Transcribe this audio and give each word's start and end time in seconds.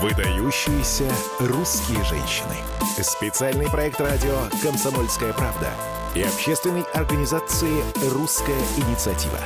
Выдающиеся 0.00 1.12
русские 1.38 2.02
женщины. 2.04 2.56
Специальный 3.02 3.68
проект 3.68 4.00
радио 4.00 4.48
«Комсомольская 4.62 5.34
правда» 5.34 5.70
и 6.14 6.22
общественной 6.22 6.82
организации 6.94 7.84
«Русская 8.10 8.58
инициатива». 8.78 9.38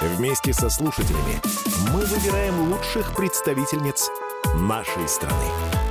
Вместе 0.00 0.52
со 0.52 0.70
слушателями 0.70 1.40
мы 1.92 2.04
выбираем 2.06 2.70
лучших 2.70 3.12
представительниц 3.16 4.08
нашей 4.54 5.08
страны. 5.08 5.87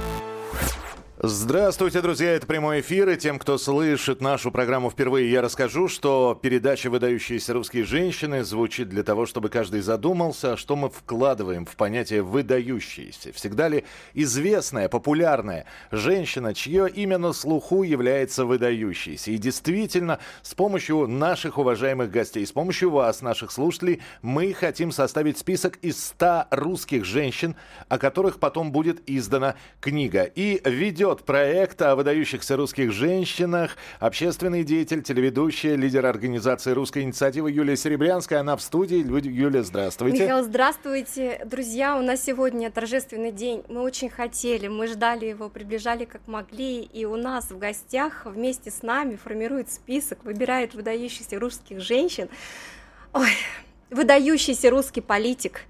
Здравствуйте, 1.30 2.02
друзья, 2.02 2.32
это 2.36 2.48
прямой 2.48 2.80
эфир, 2.80 3.10
и 3.10 3.18
тем, 3.18 3.38
кто 3.38 3.58
слышит 3.58 4.22
нашу 4.22 4.50
программу 4.50 4.90
впервые, 4.90 5.30
я 5.30 5.42
расскажу, 5.42 5.90
что 5.90 6.40
передача 6.42 6.90
«Выдающиеся 6.90 7.52
русские 7.52 7.84
женщины» 7.84 8.46
звучит 8.46 8.88
для 8.88 9.04
того, 9.04 9.26
чтобы 9.26 9.50
каждый 9.50 9.82
задумался, 9.82 10.56
что 10.56 10.78
мы 10.78 10.90
вкладываем 10.90 11.66
в 11.66 11.76
понятие 11.76 12.22
«выдающиеся». 12.22 13.34
Всегда 13.34 13.68
ли 13.68 13.84
известная, 14.14 14.88
популярная 14.88 15.66
женщина, 15.92 16.54
чье 16.54 16.90
имя 16.90 17.18
на 17.18 17.34
слуху 17.34 17.84
является 17.84 18.46
выдающейся? 18.46 19.32
И 19.32 19.38
действительно, 19.38 20.20
с 20.44 20.54
помощью 20.54 21.08
наших 21.08 21.58
уважаемых 21.58 22.10
гостей, 22.10 22.46
с 22.46 22.54
помощью 22.54 22.90
вас, 22.90 23.22
наших 23.22 23.52
слушателей, 23.52 24.02
мы 24.22 24.54
хотим 24.54 24.94
составить 24.94 25.38
список 25.38 25.76
из 25.82 26.02
100 26.02 26.46
русских 26.52 27.04
женщин, 27.04 27.58
о 27.90 27.98
которых 27.98 28.40
потом 28.40 28.72
будет 28.72 29.02
издана 29.08 29.56
книга. 29.82 30.24
И 30.24 30.62
видео 30.64 31.17
ведет 31.18 31.26
проект 31.26 31.82
о 31.82 31.96
выдающихся 31.96 32.56
русских 32.56 32.92
женщинах, 32.92 33.78
общественный 34.00 34.64
деятель, 34.64 35.02
телеведущая, 35.02 35.76
лидер 35.76 36.06
организации 36.06 36.72
«Русская 36.72 37.04
инициатива» 37.04 37.48
Юлия 37.48 37.76
Серебрянская. 37.76 38.40
Она 38.40 38.56
в 38.56 38.62
студии. 38.62 38.98
Юлия, 38.98 39.64
здравствуйте. 39.64 40.24
Михаил, 40.24 40.44
здравствуйте. 40.44 41.42
Друзья, 41.46 41.98
у 41.98 42.02
нас 42.02 42.24
сегодня 42.24 42.70
торжественный 42.72 43.32
день. 43.32 43.64
Мы 43.70 43.82
очень 43.82 44.10
хотели, 44.10 44.68
мы 44.68 44.88
ждали 44.88 45.26
его, 45.26 45.50
приближали 45.50 46.06
как 46.06 46.22
могли. 46.28 46.82
И 46.82 47.06
у 47.06 47.16
нас 47.16 47.50
в 47.50 47.58
гостях 47.58 48.26
вместе 48.26 48.70
с 48.70 48.82
нами 48.82 49.16
формирует 49.16 49.72
список, 49.72 50.24
выбирает 50.24 50.74
выдающихся 50.76 51.40
русских 51.40 51.82
женщин. 51.82 52.30
Ой, 53.14 53.32
выдающийся 53.90 54.70
русский 54.70 55.02
политик, 55.02 55.62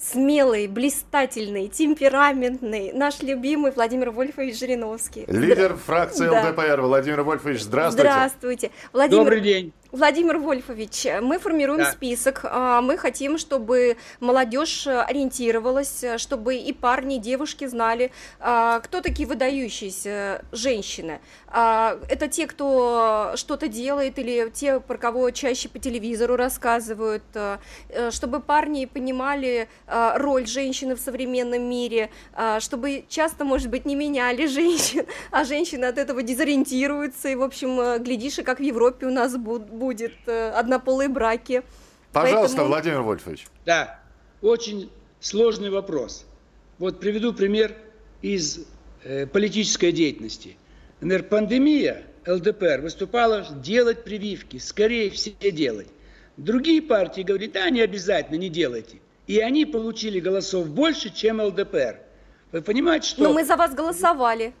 смелый, 0.00 0.66
блистательный, 0.66 1.68
темпераментный, 1.68 2.92
наш 2.92 3.22
любимый 3.22 3.72
Владимир 3.72 4.10
Вольфович 4.10 4.58
Жириновский. 4.58 5.24
Лидер 5.26 5.76
фракции 5.76 6.28
да. 6.28 6.48
ЛДПР 6.48 6.80
Владимир 6.80 7.22
Вольфович, 7.22 7.60
здравствуйте. 7.62 8.10
Здравствуйте. 8.10 8.70
Владимир... 8.92 9.24
Добрый 9.24 9.40
день. 9.40 9.72
Владимир 9.92 10.38
Вольфович, 10.38 11.06
мы 11.20 11.40
формируем 11.40 11.80
да. 11.80 11.90
список. 11.90 12.42
А, 12.44 12.80
мы 12.80 12.96
хотим, 12.96 13.38
чтобы 13.38 13.96
молодежь 14.20 14.86
ориентировалась, 14.86 16.04
чтобы 16.18 16.56
и 16.56 16.72
парни, 16.72 17.16
и 17.16 17.18
девушки 17.18 17.66
знали, 17.66 18.12
а, 18.38 18.78
кто 18.80 19.00
такие 19.00 19.26
выдающиеся 19.26 20.44
женщины. 20.52 21.20
А, 21.48 21.98
это 22.08 22.28
те, 22.28 22.46
кто 22.46 23.32
что-то 23.34 23.66
делает, 23.66 24.18
или 24.20 24.48
те, 24.50 24.78
про 24.78 24.96
кого 24.96 25.28
чаще 25.32 25.68
по 25.68 25.80
телевизору 25.80 26.36
рассказывают, 26.36 27.24
э, 27.34 27.58
чтобы 28.10 28.40
парни 28.40 28.84
понимали 28.84 29.68
роль 29.86 30.46
женщины 30.46 30.94
в 30.94 31.00
современном 31.00 31.62
мире, 31.62 32.10
чтобы 32.60 33.04
часто, 33.08 33.44
может 33.44 33.68
быть, 33.70 33.84
не 33.86 33.96
меняли 33.96 34.46
женщин, 34.46 35.06
а 35.32 35.44
женщины 35.44 35.86
от 35.86 35.98
этого 35.98 36.22
дезориентируются, 36.22 37.28
и, 37.28 37.34
в 37.34 37.42
общем, 37.42 37.80
э, 37.80 37.98
глядишь, 37.98 38.38
и 38.38 38.42
как 38.42 38.60
в 38.60 38.62
Европе 38.62 39.06
у 39.06 39.10
нас 39.10 39.36
будут 39.36 39.79
будет 39.80 40.12
э, 40.26 40.50
однополые 40.50 41.08
браки. 41.08 41.62
Пожалуйста, 42.12 42.58
Поэтому... 42.58 42.68
Владимир 42.68 43.00
Вольфович. 43.00 43.46
Да, 43.64 43.98
очень 44.42 44.90
сложный 45.18 45.70
вопрос. 45.70 46.26
Вот 46.78 47.00
приведу 47.00 47.32
пример 47.32 47.74
из 48.22 48.66
э, 49.02 49.26
политической 49.26 49.90
деятельности. 49.90 50.56
Например, 51.00 51.22
пандемия 51.24 52.02
ЛДПР 52.26 52.80
выступала 52.82 53.46
делать 53.50 54.04
прививки, 54.04 54.58
скорее 54.58 55.10
все 55.10 55.32
делать. 55.50 55.88
Другие 56.36 56.82
партии 56.82 57.22
говорят, 57.22 57.52
да, 57.52 57.70
не 57.70 57.80
обязательно, 57.80 58.36
не 58.36 58.50
делайте. 58.50 58.98
И 59.26 59.40
они 59.40 59.64
получили 59.64 60.20
голосов 60.20 60.68
больше, 60.68 61.14
чем 61.14 61.40
ЛДПР. 61.40 61.96
Вы 62.52 62.62
понимаете, 62.62 63.08
что... 63.08 63.22
Но 63.22 63.32
мы 63.32 63.44
за 63.44 63.56
вас 63.56 63.74
голосовали. 63.74 64.52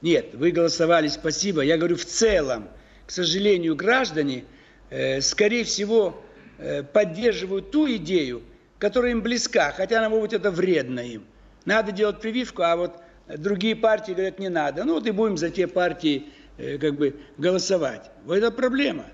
Нет, 0.00 0.34
вы 0.34 0.50
голосовали, 0.50 1.08
спасибо. 1.08 1.60
Я 1.60 1.76
говорю 1.76 1.96
в 1.96 2.04
целом 2.04 2.68
к 3.10 3.12
сожалению, 3.12 3.74
граждане, 3.74 4.44
э, 4.88 5.20
скорее 5.20 5.64
всего, 5.64 6.22
э, 6.58 6.84
поддерживают 6.84 7.72
ту 7.72 7.90
идею, 7.96 8.40
которая 8.78 9.10
им 9.10 9.20
близка, 9.20 9.72
хотя 9.72 9.98
она, 9.98 10.08
может 10.08 10.30
быть, 10.30 10.32
это 10.34 10.52
вредно 10.52 11.00
им. 11.00 11.24
Надо 11.64 11.90
делать 11.90 12.20
прививку, 12.20 12.62
а 12.62 12.76
вот 12.76 13.02
другие 13.26 13.74
партии 13.74 14.12
говорят, 14.12 14.38
не 14.38 14.48
надо. 14.48 14.84
Ну 14.84 14.94
вот 14.94 15.08
и 15.08 15.10
будем 15.10 15.38
за 15.38 15.50
те 15.50 15.66
партии 15.66 16.26
э, 16.56 16.78
как 16.78 16.94
бы 16.94 17.16
голосовать. 17.36 18.12
Вот 18.24 18.36
это 18.36 18.52
проблема. 18.52 19.06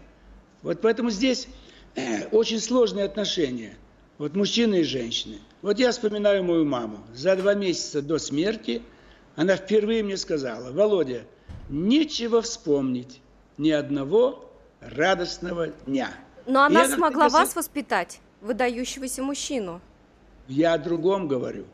Вот 0.60 0.82
поэтому 0.82 1.08
здесь 1.08 1.48
очень 2.32 2.60
сложные 2.60 3.06
отношения. 3.06 3.76
Вот 4.18 4.36
мужчины 4.36 4.80
и 4.80 4.84
женщины. 4.84 5.38
Вот 5.62 5.78
я 5.78 5.90
вспоминаю 5.90 6.44
мою 6.44 6.66
маму. 6.66 6.98
За 7.14 7.34
два 7.34 7.54
месяца 7.54 8.02
до 8.02 8.18
смерти 8.18 8.82
она 9.36 9.56
впервые 9.56 10.02
мне 10.02 10.18
сказала, 10.18 10.70
Володя, 10.70 11.22
нечего 11.70 12.42
вспомнить 12.42 13.22
ни 13.58 13.70
одного 13.70 14.50
радостного 14.80 15.68
дня. 15.68 16.10
Но 16.46 16.62
она 16.62 16.82
я 16.82 16.88
смогла 16.88 17.28
вас 17.28 17.56
воспитать, 17.56 18.20
выдающегося 18.40 19.22
мужчину. 19.22 19.80
Я 20.48 20.74
о 20.74 20.78
другом 20.78 21.26
говорю, 21.26 21.64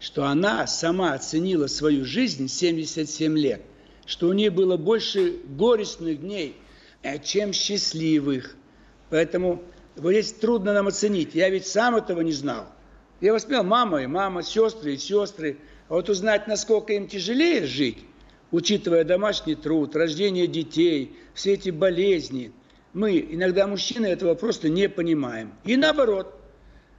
что 0.00 0.24
она 0.24 0.66
сама 0.66 1.12
оценила 1.12 1.66
свою 1.66 2.04
жизнь 2.04 2.48
77 2.48 3.36
лет, 3.36 3.62
что 4.06 4.28
у 4.28 4.32
нее 4.32 4.50
было 4.50 4.76
больше 4.76 5.38
горестных 5.44 6.20
дней, 6.20 6.56
э, 7.02 7.18
чем 7.18 7.52
счастливых. 7.52 8.56
Поэтому 9.10 9.62
вот 9.96 10.12
здесь 10.12 10.32
трудно 10.32 10.72
нам 10.72 10.88
оценить. 10.88 11.34
Я 11.34 11.50
ведь 11.50 11.66
сам 11.66 11.96
этого 11.96 12.22
не 12.22 12.32
знал. 12.32 12.66
Я 13.20 13.32
воспитал 13.32 13.64
мама 13.64 14.02
и 14.02 14.06
мама, 14.06 14.42
сестры 14.42 14.94
и 14.94 14.98
сестры. 14.98 15.58
А 15.88 15.94
вот 15.94 16.08
узнать, 16.08 16.48
насколько 16.48 16.94
им 16.94 17.06
тяжелее 17.06 17.66
жить, 17.66 17.98
учитывая 18.52 19.02
домашний 19.02 19.56
труд, 19.56 19.96
рождение 19.96 20.46
детей, 20.46 21.16
все 21.34 21.54
эти 21.54 21.70
болезни, 21.70 22.52
мы, 22.92 23.18
иногда 23.18 23.66
мужчины, 23.66 24.06
этого 24.06 24.34
просто 24.34 24.68
не 24.68 24.88
понимаем. 24.88 25.54
И 25.64 25.76
наоборот, 25.76 26.38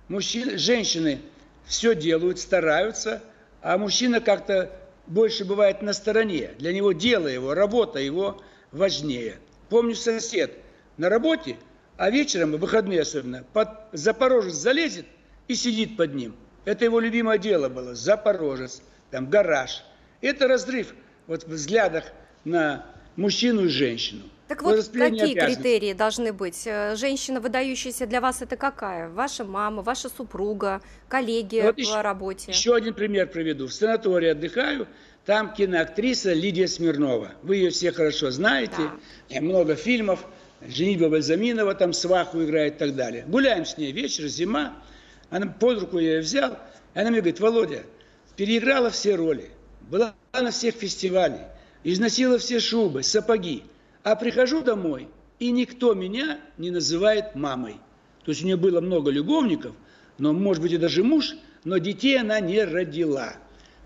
мужчины, 0.08 0.58
женщины 0.58 1.19
все 1.66 1.96
делают, 1.96 2.40
стараются, 2.40 3.22
а 3.62 3.78
мужчина 3.78 4.19
как-то 4.19 4.72
больше 5.06 5.46
бывает 5.46 5.81
на 5.81 5.94
стороне. 5.94 6.52
Для 6.58 6.74
него 6.74 6.92
дело 6.92 7.28
его, 7.28 7.53
работа 7.53 8.00
его 8.00 8.42
важнее. 8.72 9.38
Помню 9.69 9.96
сосед 9.96 10.58
на 10.97 11.09
работе, 11.09 11.58
а 11.97 12.09
вечером, 12.09 12.53
в 12.53 12.58
выходные 12.58 13.02
особенно, 13.02 13.46
под 13.53 13.69
Запорожец 13.92 14.53
залезет 14.56 15.06
и 15.47 15.53
сидит 15.53 15.96
под 15.96 16.16
ним. 16.16 16.36
Это 16.66 16.86
его 16.86 17.00
любимое 17.00 17.38
дело 17.38 17.69
было, 17.69 17.94
Запорожец, 17.94 18.81
там 19.12 19.30
гараж. 19.30 19.84
Это 20.22 20.47
разрыв 20.47 20.96
вот 21.28 21.44
в 21.44 21.50
взглядах 21.50 22.06
на 22.44 22.86
мужчину 23.16 23.66
и 23.66 23.68
женщину. 23.70 24.24
Так 24.48 24.62
вот, 24.62 24.88
какие 24.90 25.34
критерии 25.34 25.94
должны 25.94 26.34
быть? 26.34 26.64
Э, 26.66 26.96
женщина, 26.96 27.40
выдающаяся 27.40 28.06
для 28.06 28.22
вас, 28.22 28.42
это 28.42 28.56
какая? 28.56 29.10
Ваша 29.10 29.46
мама, 29.46 29.82
ваша 29.82 30.10
супруга, 30.10 30.82
коллеги 31.08 31.62
вот 31.64 31.76
по 31.76 31.80
еще, 31.80 32.02
работе? 32.02 32.52
Еще 32.52 32.76
один 32.76 32.94
пример 32.94 33.28
приведу. 33.28 33.68
В 33.68 33.74
санатории 33.74 34.30
отдыхаю, 34.30 34.88
там 35.26 35.54
киноактриса 35.54 36.34
Лидия 36.34 36.68
Смирнова. 36.68 37.32
Вы 37.42 37.56
ее 37.56 37.70
все 37.72 37.92
хорошо 37.92 38.32
знаете, 38.32 38.92
да. 39.30 39.42
много 39.42 39.76
фильмов. 39.76 40.26
Женитьба 40.68 41.10
Бальзаминова 41.10 41.74
там 41.74 41.92
сваху 41.92 42.44
играет 42.44 42.76
и 42.76 42.78
так 42.78 42.96
далее. 42.96 43.26
Гуляем 43.28 43.66
с 43.66 43.78
ней 43.78 43.92
вечер, 43.92 44.28
зима. 44.28 44.74
Она 45.30 45.48
под 45.48 45.80
руку 45.80 46.00
я 46.00 46.16
ее 46.16 46.22
взял. 46.22 46.58
И 46.94 47.00
она 47.00 47.10
мне 47.10 47.19
говорит, 47.19 47.40
Володя, 47.40 47.84
переиграла 48.36 48.90
все 48.90 49.16
роли 49.16 49.50
была 49.89 50.13
на 50.33 50.51
всех 50.51 50.75
фестивалях, 50.75 51.41
износила 51.83 52.38
все 52.38 52.59
шубы, 52.59 53.03
сапоги. 53.03 53.63
А 54.03 54.15
прихожу 54.15 54.62
домой, 54.62 55.07
и 55.39 55.51
никто 55.51 55.94
меня 55.94 56.39
не 56.57 56.71
называет 56.71 57.35
мамой. 57.35 57.77
То 58.25 58.31
есть 58.31 58.44
у 58.44 58.45
нее 58.45 58.57
было 58.57 58.81
много 58.81 59.12
любовников, 59.12 59.75
но, 60.18 60.33
может 60.33 60.62
быть, 60.62 60.74
и 60.74 60.77
даже 60.77 61.03
муж, 61.03 61.35
но 61.63 61.77
детей 61.77 62.19
она 62.19 62.39
не 62.39 62.63
родила. 62.63 63.33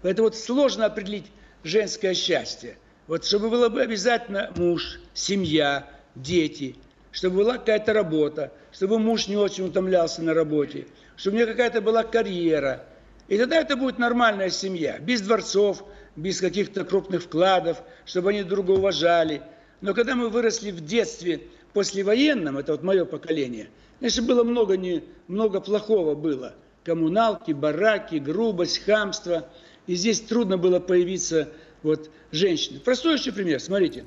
Поэтому 0.01 0.27
вот 0.27 0.35
сложно 0.35 0.85
определить 0.85 1.25
женское 1.63 2.13
счастье. 2.13 2.77
Вот 3.07 3.25
чтобы 3.25 3.49
было 3.49 3.69
бы 3.69 3.81
обязательно 3.81 4.51
муж, 4.55 4.99
семья, 5.13 5.87
дети, 6.15 6.75
чтобы 7.11 7.37
была 7.37 7.57
какая-то 7.57 7.93
работа, 7.93 8.51
чтобы 8.71 8.99
муж 8.99 9.27
не 9.27 9.37
очень 9.37 9.65
утомлялся 9.65 10.23
на 10.23 10.33
работе, 10.33 10.87
чтобы 11.15 11.35
у 11.35 11.39
меня 11.39 11.47
какая-то 11.47 11.81
была 11.81 12.03
карьера– 12.03 12.85
и 13.27 13.37
тогда 13.37 13.57
это 13.57 13.75
будет 13.75 13.99
нормальная 13.99 14.49
семья, 14.49 14.99
без 14.99 15.21
дворцов, 15.21 15.83
без 16.15 16.39
каких-то 16.39 16.85
крупных 16.85 17.23
вкладов, 17.23 17.81
чтобы 18.05 18.29
они 18.29 18.43
друга 18.43 18.71
уважали. 18.71 19.41
Но 19.81 19.93
когда 19.93 20.15
мы 20.15 20.29
выросли 20.29 20.71
в 20.71 20.81
детстве 20.81 21.41
послевоенном, 21.73 22.57
это 22.57 22.71
вот 22.71 22.83
мое 22.83 23.05
поколение, 23.05 23.67
конечно, 23.99 24.23
было 24.23 24.43
много, 24.43 24.77
не, 24.77 25.03
много 25.27 25.59
плохого 25.59 26.15
было. 26.15 26.55
Коммуналки, 26.83 27.51
бараки, 27.51 28.15
грубость, 28.15 28.83
хамство. 28.85 29.49
И 29.87 29.95
здесь 29.95 30.21
трудно 30.21 30.57
было 30.57 30.79
появиться 30.79 31.49
вот 31.83 32.09
женщине. 32.31 32.79
Простой 32.79 33.15
еще 33.15 33.33
пример. 33.33 33.59
Смотрите, 33.59 34.05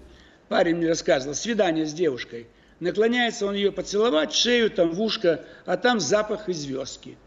парень 0.48 0.76
мне 0.76 0.88
рассказывал, 0.88 1.34
свидание 1.34 1.84
с 1.84 1.92
девушкой. 1.92 2.46
Наклоняется 2.80 3.46
он 3.46 3.54
ее 3.54 3.70
поцеловать, 3.70 4.32
шею, 4.32 4.70
там, 4.70 4.92
в 4.92 5.02
ушко, 5.02 5.44
а 5.66 5.76
там 5.76 6.00
запах 6.00 6.48
из 6.48 6.56
звездки. 6.60 7.18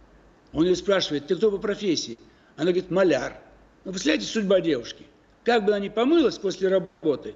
Он 0.54 0.66
ее 0.66 0.76
спрашивает, 0.76 1.28
ты 1.28 1.36
кто 1.36 1.52
по 1.52 1.58
профессии? 1.58 2.18
Она 2.56 2.72
говорит, 2.72 2.92
маляр. 2.92 3.40
Ну, 3.84 3.92
представляете, 3.92 4.28
судьба 4.28 4.62
девушки. 4.62 5.06
Как 5.44 5.66
бы 5.66 5.72
она 5.72 5.80
ни 5.80 5.90
помылась 5.90 6.38
после 6.38 6.70
работы, 6.70 7.36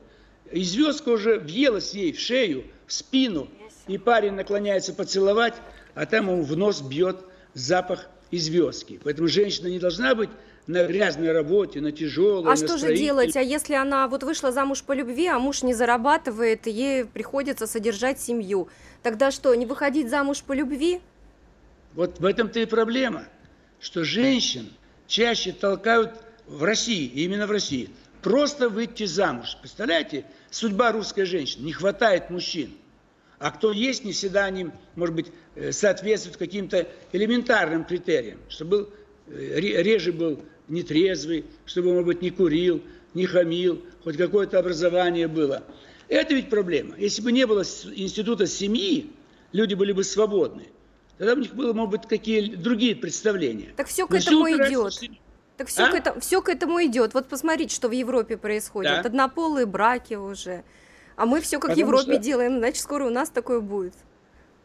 и 0.51 0.63
звездка 0.63 1.09
уже 1.09 1.39
въелась 1.39 1.93
ей 1.93 2.13
в 2.13 2.19
шею, 2.19 2.63
в 2.85 2.93
спину, 2.93 3.49
и 3.87 3.97
парень 3.97 4.33
наклоняется 4.33 4.93
поцеловать, 4.93 5.55
а 5.93 6.05
там 6.05 6.29
ему 6.29 6.43
в 6.43 6.55
нос 6.55 6.81
бьет 6.81 7.17
запах 7.53 8.07
из 8.31 8.45
звездки. 8.45 8.99
Поэтому 9.03 9.27
женщина 9.27 9.67
не 9.67 9.79
должна 9.79 10.15
быть 10.15 10.29
на 10.67 10.85
грязной 10.85 11.31
работе, 11.31 11.81
на 11.81 11.91
тяжелой. 11.91 12.51
А 12.51 12.55
что 12.55 12.77
же 12.77 12.95
делать? 12.95 13.35
А 13.35 13.41
если 13.41 13.73
она 13.73 14.07
вот 14.07 14.23
вышла 14.23 14.51
замуж 14.51 14.83
по 14.83 14.93
любви, 14.93 15.27
а 15.27 15.39
муж 15.39 15.63
не 15.63 15.73
зарабатывает, 15.73 16.67
ей 16.67 17.05
приходится 17.05 17.67
содержать 17.67 18.19
семью, 18.21 18.67
тогда 19.01 19.31
что, 19.31 19.53
не 19.55 19.65
выходить 19.65 20.09
замуж 20.09 20.43
по 20.43 20.53
любви? 20.53 21.01
Вот 21.93 22.19
в 22.19 22.25
этом-то 22.25 22.59
и 22.59 22.65
проблема, 22.65 23.27
что 23.79 24.03
женщин 24.03 24.69
чаще 25.07 25.51
толкают 25.51 26.11
в 26.45 26.63
России, 26.63 27.07
именно 27.07 27.47
в 27.47 27.51
России, 27.51 27.89
просто 28.21 28.69
выйти 28.69 29.05
замуж. 29.05 29.57
Представляете, 29.61 30.25
судьба 30.49 30.91
русской 30.91 31.25
женщины, 31.25 31.65
не 31.65 31.73
хватает 31.73 32.29
мужчин. 32.29 32.71
А 33.39 33.51
кто 33.51 33.71
есть, 33.71 34.03
не 34.03 34.13
всегда 34.13 34.45
они, 34.45 34.69
может 34.95 35.15
быть, 35.15 35.27
э, 35.55 35.71
соответствуют 35.71 36.37
каким-то 36.37 36.87
элементарным 37.11 37.85
критериям, 37.85 38.39
чтобы 38.49 38.69
был, 38.69 38.89
э, 39.27 39.59
реже 39.59 40.11
был 40.11 40.43
нетрезвый, 40.67 41.45
чтобы, 41.65 41.91
может 41.91 42.07
быть, 42.07 42.21
не 42.21 42.31
курил, 42.31 42.81
не 43.13 43.25
хамил, 43.25 43.83
хоть 44.03 44.17
какое-то 44.17 44.57
образование 44.57 45.27
было. 45.27 45.63
Это 46.07 46.33
ведь 46.33 46.49
проблема. 46.49 46.95
Если 46.97 47.21
бы 47.21 47.31
не 47.31 47.45
было 47.45 47.61
института 47.61 48.47
семьи, 48.47 49.11
люди 49.51 49.75
были 49.75 49.91
бы 49.91 50.03
свободны. 50.03 50.67
Тогда 51.17 51.33
у 51.33 51.37
них 51.37 51.55
было, 51.55 51.73
может 51.73 51.91
быть, 51.91 52.07
какие 52.07 52.55
другие 52.55 52.95
представления. 52.95 53.73
Так 53.75 53.87
все 53.87 54.05
к 54.07 54.11
Но 54.11 54.17
этому 54.17 54.49
идет. 54.49 54.93
Так 55.57 55.67
все, 55.67 55.85
а? 55.85 55.91
к 55.91 55.95
этому, 55.95 56.19
все 56.19 56.41
к 56.41 56.49
этому 56.49 56.83
идет. 56.85 57.15
Вот 57.15 57.27
посмотрите, 57.27 57.73
что 57.75 57.89
в 57.89 57.91
Европе 57.91 58.37
происходит. 58.37 58.91
Да. 58.91 58.99
Однополые 59.01 59.65
браки 59.65 60.13
уже. 60.13 60.63
А 61.15 61.25
мы 61.25 61.41
все 61.41 61.59
как 61.59 61.75
в 61.75 61.77
Европе 61.77 62.13
что... 62.13 62.17
делаем, 62.17 62.59
значит, 62.59 62.83
скоро 62.83 63.05
у 63.05 63.09
нас 63.09 63.31
такое 63.31 63.59
будет. 63.59 63.95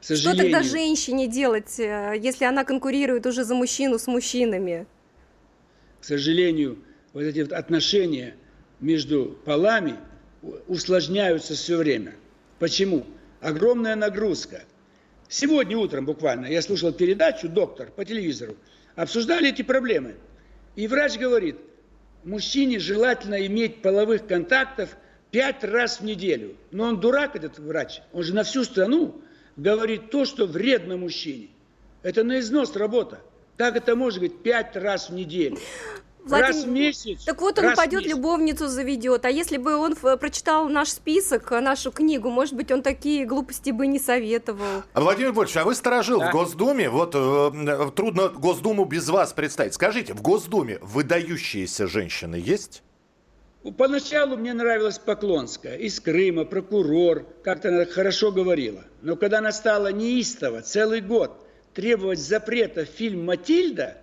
Что 0.02 0.36
тогда 0.36 0.62
женщине 0.62 1.28
делать, 1.28 1.78
э, 1.78 2.14
если 2.20 2.44
она 2.44 2.64
конкурирует 2.64 3.24
уже 3.24 3.44
за 3.44 3.54
мужчину 3.54 3.98
с 3.98 4.06
мужчинами? 4.06 4.86
К 6.00 6.04
сожалению, 6.04 6.78
вот 7.12 7.22
эти 7.22 7.40
вот 7.40 7.52
отношения 7.52 8.34
между 8.80 9.38
полами 9.44 9.96
усложняются 10.66 11.54
все 11.54 11.76
время. 11.76 12.16
Почему? 12.58 13.06
Огромная 13.40 13.94
нагрузка. 13.94 14.64
Сегодня 15.32 15.78
утром 15.78 16.04
буквально 16.04 16.44
я 16.44 16.60
слушал 16.60 16.92
передачу 16.92 17.48
«Доктор» 17.48 17.90
по 17.90 18.04
телевизору. 18.04 18.54
Обсуждали 18.96 19.48
эти 19.48 19.62
проблемы. 19.62 20.16
И 20.76 20.86
врач 20.86 21.16
говорит, 21.16 21.56
мужчине 22.22 22.78
желательно 22.78 23.46
иметь 23.46 23.80
половых 23.80 24.26
контактов 24.26 24.94
пять 25.30 25.64
раз 25.64 26.00
в 26.00 26.04
неделю. 26.04 26.54
Но 26.70 26.84
он 26.84 27.00
дурак, 27.00 27.34
этот 27.34 27.58
врач. 27.58 28.02
Он 28.12 28.22
же 28.22 28.34
на 28.34 28.42
всю 28.42 28.62
страну 28.64 29.22
говорит 29.56 30.10
то, 30.10 30.26
что 30.26 30.44
вредно 30.46 30.98
мужчине. 30.98 31.48
Это 32.02 32.24
на 32.24 32.40
износ 32.40 32.76
работа. 32.76 33.22
Как 33.56 33.74
это 33.74 33.96
может 33.96 34.20
быть 34.20 34.42
пять 34.42 34.76
раз 34.76 35.08
в 35.08 35.14
неделю? 35.14 35.56
Владимир, 36.24 36.54
раз 36.54 36.64
в 36.64 36.68
месяц. 36.68 37.24
Так 37.24 37.40
вот 37.40 37.58
он 37.58 37.74
пойдет 37.74 38.06
любовницу 38.06 38.68
заведет. 38.68 39.24
А 39.24 39.30
если 39.30 39.56
бы 39.56 39.76
он 39.76 39.96
прочитал 39.96 40.68
наш 40.68 40.90
список, 40.90 41.50
нашу 41.50 41.90
книгу, 41.90 42.30
может 42.30 42.54
быть, 42.54 42.70
он 42.70 42.82
такие 42.82 43.26
глупости 43.26 43.70
бы 43.70 43.86
не 43.86 43.98
советовал. 43.98 44.84
А 44.92 45.00
Владимир 45.00 45.32
Больевич, 45.32 45.56
а 45.56 45.64
вы 45.64 45.74
сторожил 45.74 46.20
да. 46.20 46.30
в 46.30 46.32
Госдуме. 46.32 46.88
Вот 46.90 47.14
э, 47.14 47.90
трудно 47.96 48.28
Госдуму 48.28 48.84
без 48.84 49.08
вас 49.08 49.32
представить. 49.32 49.74
Скажите, 49.74 50.14
в 50.14 50.22
Госдуме 50.22 50.78
выдающиеся 50.80 51.86
женщины 51.86 52.36
есть? 52.36 52.82
Поначалу 53.76 54.36
мне 54.36 54.54
нравилась 54.54 54.98
Поклонская, 54.98 55.76
из 55.76 56.00
Крыма, 56.00 56.44
прокурор, 56.44 57.24
как-то 57.44 57.68
она 57.68 57.84
хорошо 57.84 58.32
говорила. 58.32 58.82
Но 59.02 59.14
когда 59.14 59.38
она 59.38 59.52
стала 59.52 59.92
неистово 59.92 60.62
целый 60.62 61.00
год 61.00 61.46
требовать 61.72 62.18
запрета 62.18 62.84
фильм 62.84 63.24
«Матильда», 63.24 63.98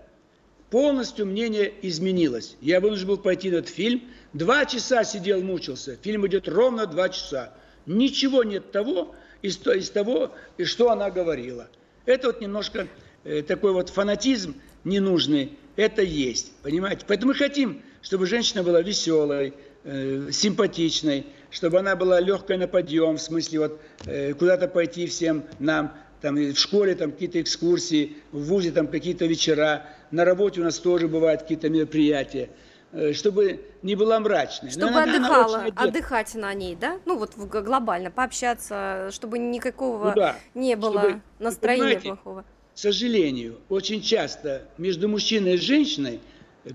полностью 0.70 1.26
мнение 1.26 1.74
изменилось. 1.82 2.56
Я 2.62 2.80
вынужден 2.80 3.08
был 3.08 3.18
пойти 3.18 3.50
на 3.50 3.56
этот 3.56 3.70
фильм. 3.70 4.04
Два 4.34 4.66
часа 4.66 5.04
сидел, 5.04 5.42
мучился. 5.42 5.98
Фильм 6.02 6.26
идет 6.28 6.48
ровно 6.48 6.86
два 6.86 7.10
часа. 7.10 7.54
Ничего 7.86 8.44
нет 8.44 8.72
того 8.72 9.16
из, 9.42 9.58
из 9.66 9.90
того, 9.90 10.34
что 10.64 10.92
она 10.92 11.10
говорила. 11.10 11.68
Это 12.06 12.28
вот 12.28 12.42
немножко 12.42 12.88
э, 13.24 13.42
такой 13.42 13.74
вот 13.74 13.90
фанатизм 13.90 14.56
ненужный. 14.84 15.58
Это 15.76 16.02
есть, 16.02 16.52
понимаете? 16.62 17.06
Поэтому 17.08 17.32
мы 17.32 17.38
хотим 17.38 17.82
чтобы 18.02 18.26
женщина 18.26 18.64
была 18.64 18.82
веселой, 18.82 19.54
э, 19.84 20.30
симпатичной, 20.32 21.26
чтобы 21.52 21.80
она 21.80 21.96
была 21.96 22.20
легкой 22.20 22.58
на 22.58 22.68
подъем, 22.68 23.18
в 23.18 23.22
смысле 23.22 23.60
вот 23.60 23.82
э, 24.06 24.34
куда-то 24.34 24.68
пойти 24.68 25.08
всем 25.08 25.44
нам, 25.60 25.94
там 26.22 26.36
в 26.36 26.58
школе 26.58 26.96
там 26.96 27.12
какие-то 27.12 27.42
экскурсии, 27.42 28.18
в 28.32 28.44
ВУЗе 28.44 28.72
там 28.72 28.88
какие-то 28.88 29.26
вечера, 29.26 29.86
на 30.12 30.26
работе 30.26 30.62
у 30.62 30.64
нас 30.64 30.80
тоже 30.80 31.08
бывают 31.08 31.44
какие-то 31.44 31.70
мероприятия 31.70 32.50
э, 32.92 33.14
чтобы 33.14 33.66
не 33.84 33.96
была 33.96 34.20
мрачной. 34.20 34.72
Чтобы 34.72 34.90
она, 34.90 35.04
отдыхала, 35.04 35.58
она 35.60 35.68
отдыхать 35.76 36.36
на 36.36 36.54
ней, 36.54 36.76
да? 36.76 37.00
Ну 37.06 37.18
вот 37.18 37.36
глобально, 37.36 38.12
пообщаться, 38.12 39.10
чтобы 39.12 39.40
никакого 39.40 40.10
ну, 40.10 40.16
да. 40.16 40.36
не 40.54 40.76
было 40.76 41.00
чтобы, 41.02 41.22
настроения 41.40 42.00
плохого. 42.00 42.46
К 42.74 42.78
сожалению, 42.78 43.60
очень 43.70 44.02
часто 44.02 44.64
между 44.78 45.08
мужчиной 45.08 45.56
и 45.56 45.58
женщиной 45.58 46.20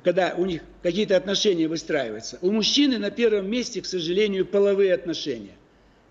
когда 0.02 0.34
у 0.36 0.44
них 0.44 0.62
какие-то 0.82 1.16
отношения 1.16 1.68
выстраиваются. 1.68 2.38
У 2.40 2.50
мужчины 2.50 2.98
на 2.98 3.10
первом 3.10 3.50
месте, 3.50 3.82
к 3.82 3.86
сожалению, 3.86 4.46
половые 4.46 4.94
отношения. 4.94 5.52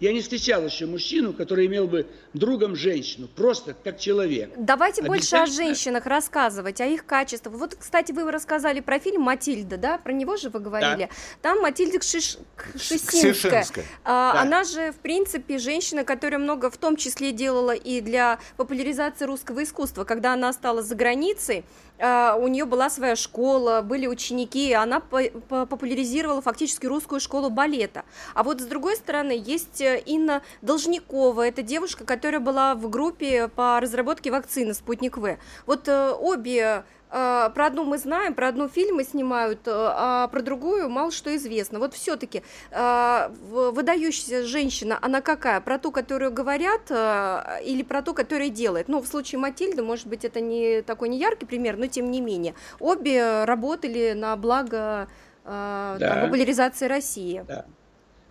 Я 0.04 0.12
не 0.12 0.20
встречал 0.20 0.66
еще 0.66 0.86
мужчину, 0.86 1.32
который 1.32 1.66
имел 1.68 1.88
бы 1.88 2.06
другом 2.34 2.76
женщину, 2.76 3.30
просто 3.34 3.74
как 3.74 3.98
человек. 4.02 4.52
Давайте 4.58 5.02
больше 5.02 5.38
о 5.38 5.46
женщинах 5.46 6.06
рассказывать, 6.06 6.82
о 6.82 6.86
их 6.86 7.06
качествах. 7.06 7.56
Вот, 7.56 7.76
кстати, 7.76 8.12
вы 8.12 8.30
рассказали 8.30 8.82
про 8.82 9.00
фильм 9.00 9.22
«Матильда», 9.22 9.78
да? 9.78 9.98
Про 9.98 10.12
него 10.12 10.36
же 10.36 10.50
вы 10.50 10.60
говорили. 10.60 11.08
Да. 11.10 11.16
Там 11.42 11.62
Матильда 11.62 12.00
Кшиш... 12.00 12.38
Кшесинская. 12.58 13.66
А, 14.04 14.34
да. 14.34 14.42
Она 14.42 14.66
же, 14.66 14.92
в 14.92 14.98
принципе, 14.98 15.58
женщина, 15.58 16.04
которая 16.04 16.38
много 16.38 16.70
в 16.70 16.76
том 16.76 16.98
числе 16.98 17.32
делала 17.32 17.74
и 17.74 18.02
для 18.02 18.40
популяризации 18.58 19.24
русского 19.24 19.64
искусства. 19.64 20.04
Когда 20.04 20.34
она 20.34 20.52
стала 20.52 20.82
за 20.82 20.96
границей, 20.96 21.64
у 22.00 22.48
нее 22.48 22.66
была 22.66 22.90
своя 22.90 23.16
школа, 23.16 23.82
были 23.82 24.08
ученики, 24.08 24.70
и 24.70 24.74
она 24.74 25.00
популяризировала 25.00 26.42
фактически 26.42 26.86
русскую 26.86 27.20
школу 27.20 27.50
балета. 27.50 28.04
А 28.34 28.44
вот 28.44 28.62
с 28.62 28.66
другой 28.66 28.96
стороны 28.96 29.32
есть 29.32 29.82
э, 29.82 30.02
Инна 30.06 30.42
Должникова, 30.62 31.48
это 31.48 31.62
девушка, 31.62 32.04
которая 32.04 32.42
была 32.42 32.76
в 32.76 32.90
группе 32.90 33.48
по 33.48 33.80
разработке 33.80 34.32
вакцины 34.32 34.74
«Спутник 34.74 35.18
В». 35.18 35.38
Вот 35.66 35.88
э, 35.88 36.12
обе 36.12 36.64
а, 36.64 36.84
про 37.14 37.68
одну 37.68 37.84
мы 37.84 38.00
знаем, 38.00 38.34
про 38.34 38.48
одну 38.48 38.68
фильмы 38.68 39.04
снимают, 39.04 39.68
э, 39.68 39.72
а 39.72 40.28
про 40.30 40.42
другую 40.42 40.90
мало 40.90 41.12
что 41.12 41.36
известно. 41.36 41.78
Вот 41.78 41.94
все-таки 41.94 42.42
а, 42.72 43.32
выдающаяся 43.52 44.44
женщина, 44.48 44.98
она 45.00 45.22
какая? 45.22 45.62
Про 45.62 45.78
ту, 45.78 45.92
которую 45.92 46.32
говорят, 46.32 46.90
э, 46.90 47.62
или 47.66 47.84
про 47.84 48.02
ту, 48.02 48.16
которая 48.16 48.50
делает? 48.50 48.88
Ну, 48.88 49.00
в 49.00 49.06
случае 49.06 49.38
Матильды, 49.38 49.84
может 49.84 50.08
быть, 50.08 50.26
это 50.26 50.42
не 50.42 50.82
такой 50.82 51.10
не 51.10 51.20
яркий 51.20 51.46
пример, 51.46 51.78
но 51.78 51.86
тем 51.86 52.10
не 52.10 52.20
менее. 52.20 52.56
Обе 52.80 53.44
работали 53.44 54.14
на 54.14 54.36
благо 54.36 55.08
да. 55.46 56.22
популяризации 56.26 56.88
России. 56.88 57.46
Да. 57.48 57.66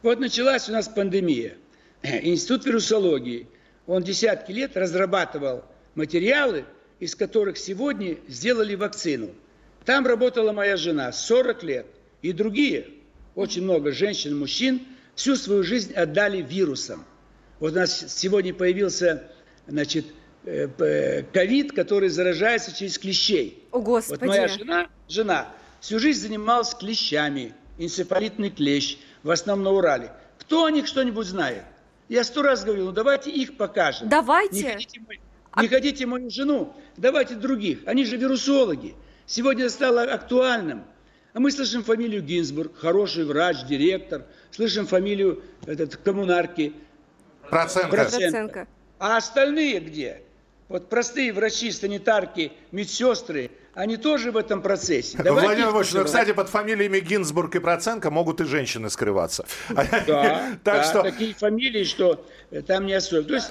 Вот 0.03 0.19
началась 0.19 0.69
у 0.69 0.73
нас 0.73 0.89
пандемия. 0.89 1.57
Институт 2.03 2.67
вирусологии, 2.67 3.47
он 3.87 4.03
десятки 4.03 4.51
лет 4.51 4.77
разрабатывал 4.77 5.63
материалы, 5.95 6.65
из 7.03 7.17
которых 7.17 7.59
сегодня 7.59 8.17
сделали 8.29 8.77
вакцину. 8.77 9.31
Там 9.85 10.07
работала 10.07 10.53
моя 10.53 10.77
жена 10.77 11.11
40 11.11 11.63
лет. 11.65 11.87
И 12.23 12.31
другие, 12.33 12.91
очень 13.35 13.65
много 13.65 13.91
женщин, 13.91 14.39
мужчин, 14.39 14.83
всю 15.17 15.35
свою 15.35 15.65
жизнь 15.65 15.93
отдали 15.95 16.41
вирусам. 16.41 17.05
Вот 17.59 17.73
у 17.73 17.75
нас 17.75 18.15
сегодня 18.15 18.55
появился, 18.55 19.25
значит, 19.67 20.07
э, 20.45 21.25
ковид, 21.33 21.73
который 21.73 22.09
заражается 22.09 22.73
через 22.73 22.97
клещей. 22.99 23.67
О, 23.73 23.81
Господи! 23.81 24.21
Вот 24.21 24.29
моя 24.29 24.47
жена, 24.47 24.89
жена 25.09 25.53
всю 25.81 25.99
жизнь 25.99 26.21
занималась 26.21 26.73
клещами, 26.73 27.53
энцефалитный 27.79 28.51
клещ, 28.51 28.99
в 29.25 29.31
основном 29.33 29.65
на 29.65 29.71
Урале. 29.73 30.13
Кто 30.39 30.67
о 30.67 30.71
них 30.71 30.87
что-нибудь 30.87 31.27
знает? 31.27 31.65
Я 32.09 32.23
сто 32.23 32.43
раз 32.43 32.63
говорил, 32.63 32.87
ну 32.87 32.93
давайте 32.93 33.33
их 33.33 33.57
покажем. 33.57 34.09
Давайте. 34.09 34.63
Не 34.63 34.71
хотите 34.71 35.01
мы 35.01 35.19
не 35.61 35.69
хотите 35.69 36.07
мою 36.07 36.31
жену? 36.31 36.75
Давайте 36.97 37.35
других. 37.35 37.81
Они 37.87 38.05
же 38.05 38.17
вирусологи. 38.17 38.95
Сегодня 39.27 39.69
стало 39.69 40.03
актуальным. 40.03 40.85
А 41.35 41.41
мы 41.41 41.51
слышим 41.51 41.83
фамилию 41.83 42.23
Гинзбург, 42.23 42.77
хороший 42.77 43.25
врач, 43.25 43.65
директор, 43.65 44.27
слышим 44.51 44.87
фамилию 44.87 45.43
этот, 45.67 45.97
коммунарки. 45.97 46.75
Проценко. 47.49 47.89
Проценко. 47.89 48.69
А 48.99 49.17
остальные 49.17 49.81
где? 49.81 50.23
Вот 50.69 50.89
простые 50.89 51.33
врачи, 51.33 51.71
санитарки, 51.71 52.53
медсестры, 52.71 53.51
они 53.75 53.97
тоже 53.97 54.31
в 54.31 54.37
этом 54.37 54.61
процессе. 54.63 55.17
Давайте 55.17 55.47
Владимир 55.47 55.71
Владимирович, 55.71 55.93
ну, 55.95 56.05
кстати, 56.05 56.33
под 56.33 56.49
фамилиями 56.49 57.01
Гинзбург 57.01 57.55
и 57.57 57.59
Проценко 57.59 58.11
могут 58.11 58.41
и 58.41 58.45
женщины 58.45 58.91
скрываться. 58.91 59.47
Да, 59.71 59.87
так 60.65 60.77
да 60.77 60.85
что... 60.85 61.03
такие 61.03 61.35
фамилии, 61.35 61.85
что 61.85 62.27
там 62.67 62.87
не 62.87 62.95
особо. 62.95 63.23
То 63.25 63.35
есть 63.35 63.51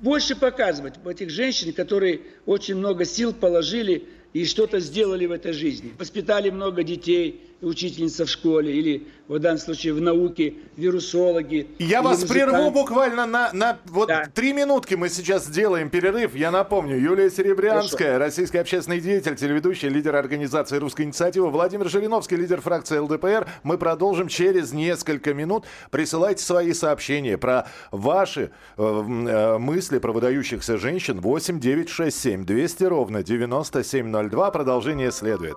больше 0.00 0.36
показывать 0.36 0.94
этих 1.06 1.30
женщин, 1.30 1.72
которые 1.72 2.20
очень 2.46 2.76
много 2.76 3.04
сил 3.04 3.32
положили 3.32 4.08
и 4.32 4.44
что-то 4.44 4.80
сделали 4.80 5.26
в 5.26 5.32
этой 5.32 5.52
жизни. 5.52 5.94
Воспитали 5.98 6.50
много 6.50 6.82
детей, 6.82 7.40
учительница 7.62 8.26
в 8.26 8.30
школе, 8.30 8.72
или 8.72 9.06
в 9.28 9.38
данном 9.38 9.58
случае 9.58 9.94
в 9.94 10.00
науке 10.00 10.54
вирусологи. 10.76 11.68
Я 11.78 12.02
вас 12.02 12.20
музыкант. 12.22 12.50
прерву 12.50 12.70
буквально 12.70 13.26
на, 13.26 13.50
на 13.52 13.78
вот 13.86 14.08
да. 14.08 14.26
три 14.32 14.52
минутки 14.52 14.94
мы 14.94 15.08
сейчас 15.08 15.46
сделаем 15.46 15.90
перерыв. 15.90 16.34
Я 16.34 16.50
напомню, 16.50 16.96
Юлия 16.96 17.30
Серебрянская, 17.30 18.14
Хорошо. 18.14 18.24
российский 18.24 18.58
общественный 18.58 19.00
деятель, 19.00 19.36
телеведущий, 19.36 19.88
лидер 19.88 20.14
организации 20.16 20.76
«Русская 20.76 21.04
инициатива», 21.04 21.48
Владимир 21.48 21.88
Жириновский, 21.88 22.36
лидер 22.36 22.60
фракции 22.60 22.98
ЛДПР. 22.98 23.48
Мы 23.62 23.78
продолжим 23.78 24.28
через 24.28 24.72
несколько 24.72 25.34
минут. 25.34 25.64
Присылайте 25.90 26.44
свои 26.44 26.72
сообщения 26.72 27.38
про 27.38 27.68
ваши 27.90 28.50
э, 28.76 28.82
э, 28.82 29.58
мысли 29.58 29.98
про 29.98 30.12
выдающихся 30.12 30.76
женщин. 30.76 31.20
8 31.20 31.58
9 31.58 31.88
6 31.88 32.20
7 32.20 32.44
200 32.44 32.84
ровно 32.84 33.22
9702. 33.22 34.50
Продолжение 34.50 35.10
следует. 35.10 35.56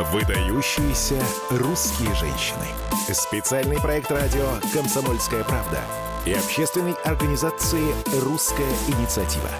Выдающиеся 0.00 1.22
русские 1.50 2.14
женщины. 2.14 2.64
Специальный 3.12 3.78
проект 3.78 4.10
радио 4.10 4.48
«Комсомольская 4.72 5.44
правда» 5.44 5.82
и 6.24 6.32
общественной 6.32 6.94
организации 7.04 7.84
«Русская 8.22 8.72
инициатива». 8.88 9.50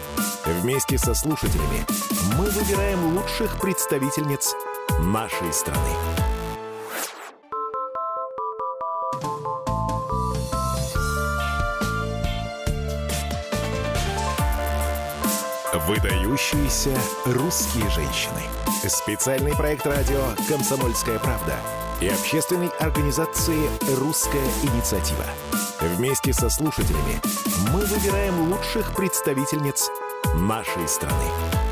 Вместе 0.46 0.96
со 0.96 1.12
слушателями 1.12 1.84
мы 2.38 2.46
выбираем 2.46 3.18
лучших 3.18 3.60
представительниц 3.60 4.54
нашей 5.00 5.52
страны. 5.52 5.90
Выдающиеся 15.86 16.96
русские 17.26 17.90
женщины. 17.90 18.69
Специальный 18.88 19.54
проект 19.54 19.86
радио 19.86 20.22
«Комсомольская 20.48 21.18
правда» 21.18 21.58
и 22.00 22.08
общественной 22.08 22.68
организации 22.78 23.68
«Русская 23.98 24.46
инициатива». 24.62 25.24
Вместе 25.82 26.32
со 26.32 26.48
слушателями 26.48 27.20
мы 27.74 27.84
выбираем 27.84 28.50
лучших 28.50 28.94
представительниц 28.96 29.90
нашей 30.34 30.88
страны. 30.88 31.69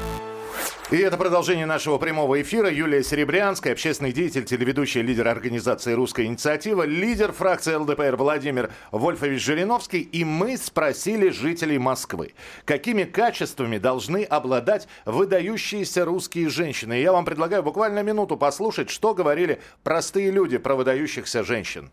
И 0.91 0.97
это 0.97 1.19
продолжение 1.19 1.67
нашего 1.67 1.99
прямого 1.99 2.41
эфира. 2.41 2.71
Юлия 2.71 3.03
Серебрянская, 3.03 3.75
общественный 3.75 4.11
деятель, 4.11 4.47
телеведущий, 4.47 5.03
лидер 5.03 5.29
организации 5.29 5.93
«Русская 5.93 6.25
инициатива», 6.25 6.85
лидер 6.85 7.33
фракции 7.33 7.75
ЛДПР 7.75 8.17
Владимир 8.17 8.71
Вольфович 8.91 9.45
Жириновский. 9.45 10.01
И 10.01 10.25
мы 10.25 10.57
спросили 10.57 11.29
жителей 11.29 11.77
Москвы, 11.77 12.33
какими 12.65 13.05
качествами 13.05 13.77
должны 13.77 14.25
обладать 14.25 14.89
выдающиеся 15.05 16.07
русские 16.07 16.49
женщины. 16.49 16.99
И 16.99 17.03
я 17.03 17.13
вам 17.13 17.27
предлагаю 17.27 17.63
буквально 17.63 18.03
минуту 18.03 18.39
послушать, 18.39 18.89
что 18.89 19.13
говорили 19.13 19.61
простые 19.83 20.31
люди 20.31 20.57
про 20.57 20.75
выдающихся 20.75 21.45
женщин. 21.45 21.91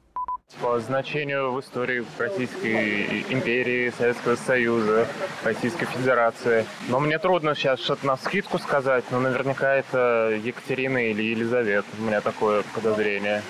По 0.62 0.80
значению 0.80 1.52
в 1.52 1.60
истории 1.60 2.06
Российской 2.18 3.25
империи, 3.30 3.92
Советского 3.98 4.36
Союза, 4.36 5.06
Российской 5.44 5.86
Федерации. 5.86 6.66
Но 6.88 7.00
мне 7.00 7.20
трудно 7.20 7.56
сейчас 7.56 7.80
что-то 7.80 8.06
на 8.06 8.16
скидку 8.16 8.58
сказать, 8.58 9.04
но 9.12 9.20
наверняка 9.20 9.74
это 9.74 10.40
Екатерина 10.44 10.98
или 11.10 11.24
Елизавета. 11.24 11.88
У 12.00 12.04
меня 12.04 12.22
такое 12.22 12.64
подозрение. 12.74 13.42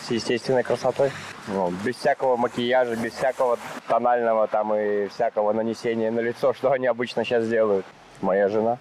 С 0.00 0.10
естественной 0.10 0.62
красотой. 0.62 1.10
Ну, 1.48 1.72
без 1.84 1.96
всякого 1.96 2.36
макияжа, 2.36 2.96
без 2.96 3.12
всякого 3.12 3.58
тонального 3.86 4.46
там 4.46 4.74
и 4.74 5.08
всякого 5.08 5.52
нанесения 5.52 6.10
на 6.10 6.20
лицо, 6.20 6.54
что 6.54 6.72
они 6.72 6.86
обычно 6.86 7.24
сейчас 7.24 7.46
делают. 7.48 7.84
Моя 8.22 8.48
жена. 8.48 8.78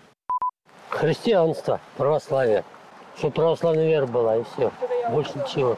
Христианство, 0.90 1.82
православие. 1.98 2.64
Чтобы 3.18 3.34
православная 3.34 3.88
вера 3.88 4.06
была, 4.06 4.38
и 4.38 4.44
все. 4.44 4.72
Больше 5.10 5.38
ничего. 5.38 5.78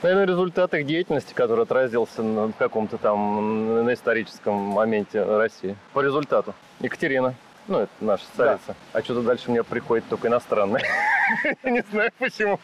Наверное, 0.00 0.26
результат 0.26 0.74
их 0.74 0.86
деятельности, 0.86 1.34
который 1.34 1.64
отразился 1.64 2.22
на 2.22 2.52
каком-то 2.52 2.98
там 2.98 3.84
на 3.84 3.92
историческом 3.92 4.54
моменте 4.54 5.22
России. 5.22 5.76
По 5.92 6.00
результату. 6.00 6.54
Екатерина. 6.78 7.34
Ну, 7.66 7.80
это 7.80 7.92
наша 8.00 8.24
царица. 8.36 8.68
Да. 8.68 8.74
А 8.92 9.02
что-то 9.02 9.22
дальше 9.22 9.50
мне 9.50 9.64
приходит 9.64 10.04
только 10.08 10.28
иностранное. 10.28 10.82
Не 11.64 11.82
знаю 11.90 12.12
почему. 12.18 12.60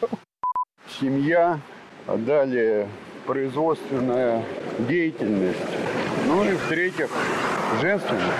Семья, 0.99 1.59
а 2.07 2.17
далее 2.17 2.87
производственная 3.25 4.43
деятельность. 4.79 5.59
Ну 6.27 6.43
и 6.43 6.53
в-третьих, 6.53 7.09
женственность. 7.81 8.33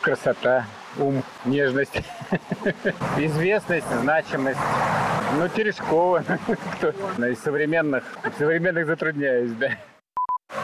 Красота, 0.00 0.66
ум, 0.98 1.22
нежность, 1.44 2.00
известность, 3.18 3.90
значимость. 4.00 4.60
Ну, 5.36 5.48
Терешкова. 5.48 6.20
Из 7.18 7.38
современных, 7.40 8.04
современных 8.38 8.86
затрудняюсь, 8.86 9.50
да. 9.52 9.70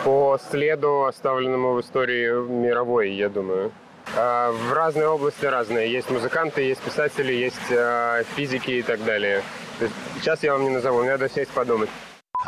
По 0.04 0.38
следу, 0.50 1.06
оставленному 1.06 1.74
в 1.74 1.80
истории 1.80 2.30
мировой, 2.48 3.10
я 3.10 3.28
думаю. 3.28 3.72
А, 4.16 4.52
в 4.52 4.72
разные 4.72 5.08
области 5.08 5.44
разные. 5.44 5.90
Есть 5.90 6.10
музыканты, 6.10 6.62
есть 6.62 6.80
писатели, 6.82 7.32
есть 7.32 7.72
а, 7.72 8.22
физики 8.36 8.70
и 8.70 8.82
так 8.82 9.02
далее. 9.04 9.42
Сейчас 10.16 10.44
я 10.44 10.52
вам 10.52 10.62
не 10.62 10.70
назову, 10.70 11.00
мне 11.00 11.10
надо 11.10 11.28
сесть 11.28 11.50
подумать. 11.50 11.90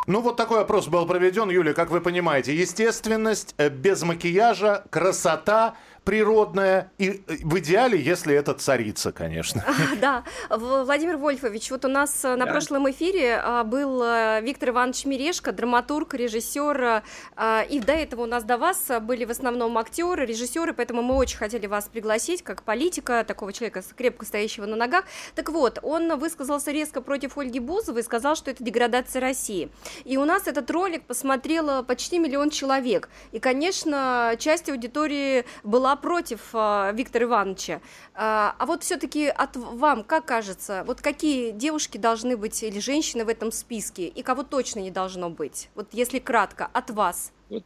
Ну, 0.06 0.20
вот 0.20 0.36
такой 0.36 0.60
опрос 0.60 0.86
был 0.86 1.06
проведен, 1.06 1.50
Юля, 1.50 1.74
как 1.74 1.90
вы 1.90 2.00
понимаете. 2.00 2.54
Естественность, 2.54 3.54
э, 3.58 3.68
без 3.68 4.02
макияжа, 4.02 4.84
красота– 4.90 5.74
природная, 6.04 6.90
и 6.99 7.23
э, 7.26 7.37
в 7.42 7.59
идеале, 7.59 8.00
если 8.00 8.35
это 8.35 8.54
царица, 8.54 9.12
конечно. 9.12 9.64
Да, 10.00 10.25
Владимир 10.50 11.16
Вольфович, 11.16 11.71
вот 11.71 11.85
у 11.85 11.88
нас 11.88 12.25
э, 12.25 12.35
на 12.35 12.47
прошлом 12.47 12.90
эфире 12.90 13.37
а, 13.37 13.62
был 13.62 14.02
э, 14.02 14.40
Виктор 14.42 14.71
Иванович 14.71 15.04
Мирешко, 15.04 15.52
драматург, 15.52 16.14
режиссер, 16.14 17.02
а, 17.37 17.62
и 17.62 17.78
до 17.78 17.92
этого 17.92 18.23
у 18.23 18.26
нас 18.26 18.42
до 18.42 18.59
вас 18.59 18.90
были 19.02 19.25
в 19.25 19.30
основном 19.30 19.78
актеры, 19.78 20.26
режиссеры, 20.26 20.73
поэтому 20.73 21.02
мы 21.02 21.14
очень 21.14 21.38
хотели 21.38 21.66
вас 21.66 21.88
пригласить, 21.88 22.42
как 22.42 22.62
политика, 22.62 23.25
такого 23.25 23.52
человека, 23.52 23.82
крепко 23.97 24.25
стоящего 24.25 24.66
на 24.66 24.76
ногах. 24.76 25.04
Так 25.35 25.50
вот, 25.50 25.78
он 25.82 26.18
высказался 26.18 26.73
резко 26.73 27.00
против 27.00 27.38
Ольги 27.38 27.61
Бузовой 27.61 28.00
и 28.00 28.04
сказал, 28.04 28.35
что 28.35 28.50
это 28.50 28.64
деградация 28.64 29.21
России. 29.21 29.71
И 30.04 30.16
у 30.16 30.25
нас 30.25 30.47
этот 30.47 30.71
ролик 30.71 31.04
посмотрело 31.04 31.82
почти 31.82 32.18
миллион 32.18 32.50
человек. 32.50 33.09
И, 33.30 33.38
конечно, 33.38 34.35
часть 34.38 34.68
аудитории 34.68 35.44
была 35.62 35.91
была 35.92 35.96
против 35.96 36.40
э, 36.54 36.92
Виктора 36.94 37.25
Ивановича. 37.25 37.80
А, 38.14 38.54
а 38.58 38.66
вот 38.66 38.82
все-таки 38.82 39.26
от 39.26 39.56
вам, 39.56 40.04
как 40.04 40.26
кажется, 40.26 40.84
вот 40.87 41.00
какие 41.00 41.52
девушки 41.52 41.99
должны 41.99 42.37
быть 42.37 42.62
или 42.62 42.80
женщины 42.80 43.25
в 43.25 43.28
этом 43.28 43.52
списке, 43.52 44.06
и 44.06 44.22
кого 44.22 44.42
точно 44.42 44.80
не 44.80 44.90
должно 44.90 45.30
быть? 45.30 45.68
Вот 45.75 45.88
если 45.92 46.18
кратко, 46.18 46.68
от 46.72 46.90
вас. 46.90 47.32
Вот, 47.49 47.64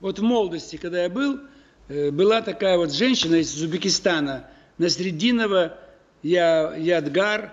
вот 0.00 0.18
в 0.18 0.22
молодости, 0.22 0.76
когда 0.76 1.02
я 1.02 1.08
был, 1.08 1.40
э, 1.88 2.10
была 2.10 2.42
такая 2.42 2.76
вот 2.78 2.92
женщина 2.92 3.36
из 3.36 3.54
Узбекистана, 3.54 4.48
Насреддинова 4.78 5.78
я, 6.22 6.74
Ядгар 6.76 7.52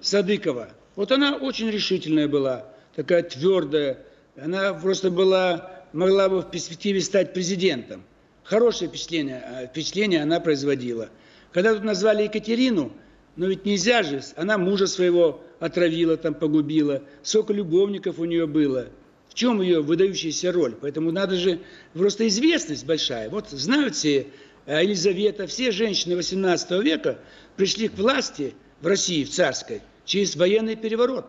Садыкова. 0.00 0.68
Вот 0.96 1.12
она 1.12 1.36
очень 1.36 1.70
решительная 1.70 2.28
была, 2.28 2.66
такая 2.94 3.22
твердая. 3.22 3.98
Она 4.36 4.74
просто 4.74 5.10
была, 5.10 5.70
могла 5.92 6.28
бы 6.28 6.40
в 6.40 6.50
перспективе 6.50 7.00
стать 7.00 7.32
президентом. 7.34 8.04
Хорошее 8.50 8.90
впечатление, 8.90 9.44
а, 9.46 9.66
впечатление 9.68 10.22
она 10.22 10.40
производила. 10.40 11.08
Когда 11.52 11.72
тут 11.72 11.84
назвали 11.84 12.24
Екатерину, 12.24 12.92
но 13.36 13.46
ведь 13.46 13.64
нельзя 13.64 14.02
же, 14.02 14.22
она 14.34 14.58
мужа 14.58 14.88
своего 14.88 15.40
отравила, 15.60 16.16
там 16.16 16.34
погубила, 16.34 17.00
сколько 17.22 17.52
любовников 17.52 18.18
у 18.18 18.24
нее 18.24 18.48
было. 18.48 18.88
В 19.28 19.34
чем 19.34 19.62
ее 19.62 19.82
выдающаяся 19.82 20.50
роль? 20.50 20.74
Поэтому 20.80 21.12
надо 21.12 21.36
же, 21.36 21.60
просто 21.94 22.26
известность 22.26 22.84
большая. 22.84 23.30
Вот 23.30 23.50
знают 23.50 23.94
все, 23.94 24.26
а, 24.66 24.82
Елизавета, 24.82 25.46
все 25.46 25.70
женщины 25.70 26.16
18 26.16 26.72
века 26.82 27.20
пришли 27.54 27.86
к 27.86 27.96
власти 27.96 28.54
в 28.80 28.86
России, 28.88 29.22
в 29.22 29.30
царской, 29.30 29.80
через 30.04 30.34
военный 30.34 30.74
переворот. 30.74 31.26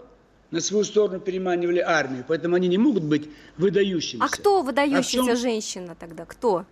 На 0.50 0.60
свою 0.60 0.84
сторону 0.84 1.20
переманивали 1.20 1.82
армию, 1.82 2.26
поэтому 2.28 2.56
они 2.56 2.68
не 2.68 2.80
могут 2.80 3.04
быть 3.04 3.30
выдающимися. 3.58 4.26
А 4.26 4.28
кто 4.28 4.64
выдающаяся 4.64 5.22
а 5.22 5.26
чем... 5.28 5.38
женщина 5.38 5.96
тогда? 6.00 6.26
Кто? 6.26 6.66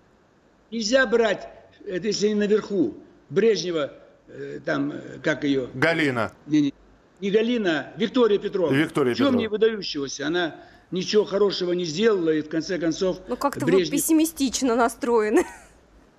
Нельзя 0.72 1.06
брать 1.08 1.50
это 1.90 2.08
если 2.08 2.30
не 2.30 2.36
наверху, 2.36 2.98
Брежнева, 3.30 3.94
э, 4.28 4.60
там, 4.64 4.92
э, 4.92 5.20
как 5.24 5.44
ее? 5.44 5.70
Галина. 5.74 6.34
Не, 6.48 6.62
не, 6.62 6.74
не 7.20 7.32
Галина, 7.32 7.94
Виктория 7.98 8.38
Петровна. 8.38 8.78
Виктория 8.78 9.14
Чем 9.14 9.28
Петровна. 9.28 9.40
не 9.40 9.48
выдающегося? 9.48 10.28
Она 10.28 10.56
ничего 10.92 11.26
хорошего 11.26 11.74
не 11.74 11.86
сделала, 11.86 12.30
и 12.32 12.42
в 12.42 12.50
конце 12.50 12.78
концов 12.78 13.20
Ну 13.28 13.36
как-то 13.36 13.66
вы 13.66 13.72
Брежнев... 13.72 13.92
пессимистично 13.92 14.76
настроены. 14.76 15.44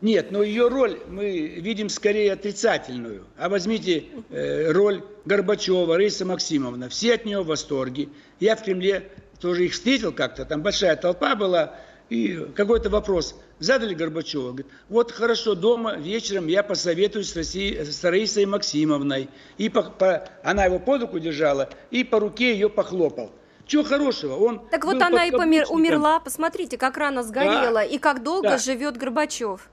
Нет, 0.00 0.30
но 0.32 0.42
ее 0.42 0.68
роль 0.68 0.98
мы 1.08 1.46
видим 1.46 1.90
скорее 1.90 2.32
отрицательную. 2.32 3.26
А 3.36 3.48
возьмите 3.50 4.04
э, 4.30 4.72
роль 4.72 5.04
Горбачева, 5.26 5.96
Раиса 5.96 6.24
Максимовна. 6.24 6.88
Все 6.88 7.14
от 7.14 7.26
нее 7.26 7.42
в 7.42 7.46
восторге. 7.46 8.08
Я 8.38 8.56
в 8.56 8.64
Кремле 8.64 9.10
тоже 9.40 9.66
их 9.66 9.72
встретил 9.72 10.12
как-то. 10.12 10.46
Там 10.46 10.62
большая 10.62 10.96
толпа 10.96 11.34
была. 11.34 11.76
И 12.08 12.46
какой-то 12.56 12.88
вопрос 12.88 13.38
задали 13.60 13.94
Горбачеву. 13.94 14.48
Говорит, 14.48 14.66
вот 14.88 15.12
хорошо, 15.12 15.54
дома 15.54 15.94
вечером 15.96 16.48
я 16.48 16.62
посоветуюсь 16.62 17.30
с, 17.32 17.36
Россией, 17.36 17.84
с 17.84 18.02
Раисой 18.02 18.46
Максимовной. 18.46 19.28
И 19.58 19.68
по, 19.68 19.82
по, 19.82 20.28
она 20.42 20.64
его 20.64 20.78
под 20.80 21.02
руку 21.02 21.18
держала 21.20 21.68
и 21.90 22.02
по 22.02 22.18
руке 22.18 22.52
ее 22.52 22.68
похлопал. 22.68 23.30
Чего 23.66 23.84
хорошего? 23.84 24.34
Он 24.34 24.68
Так 24.68 24.84
вот 24.84 25.00
она 25.00 25.26
и 25.26 25.30
помер, 25.30 25.66
умерла. 25.70 26.18
Посмотрите, 26.18 26.76
как 26.76 26.96
рано 26.96 27.22
сгорела 27.22 27.84
и 27.84 27.98
как 27.98 28.24
долго 28.24 28.48
Да. 28.48 28.58
живет 28.58 28.96
Горбачев. 28.96 29.68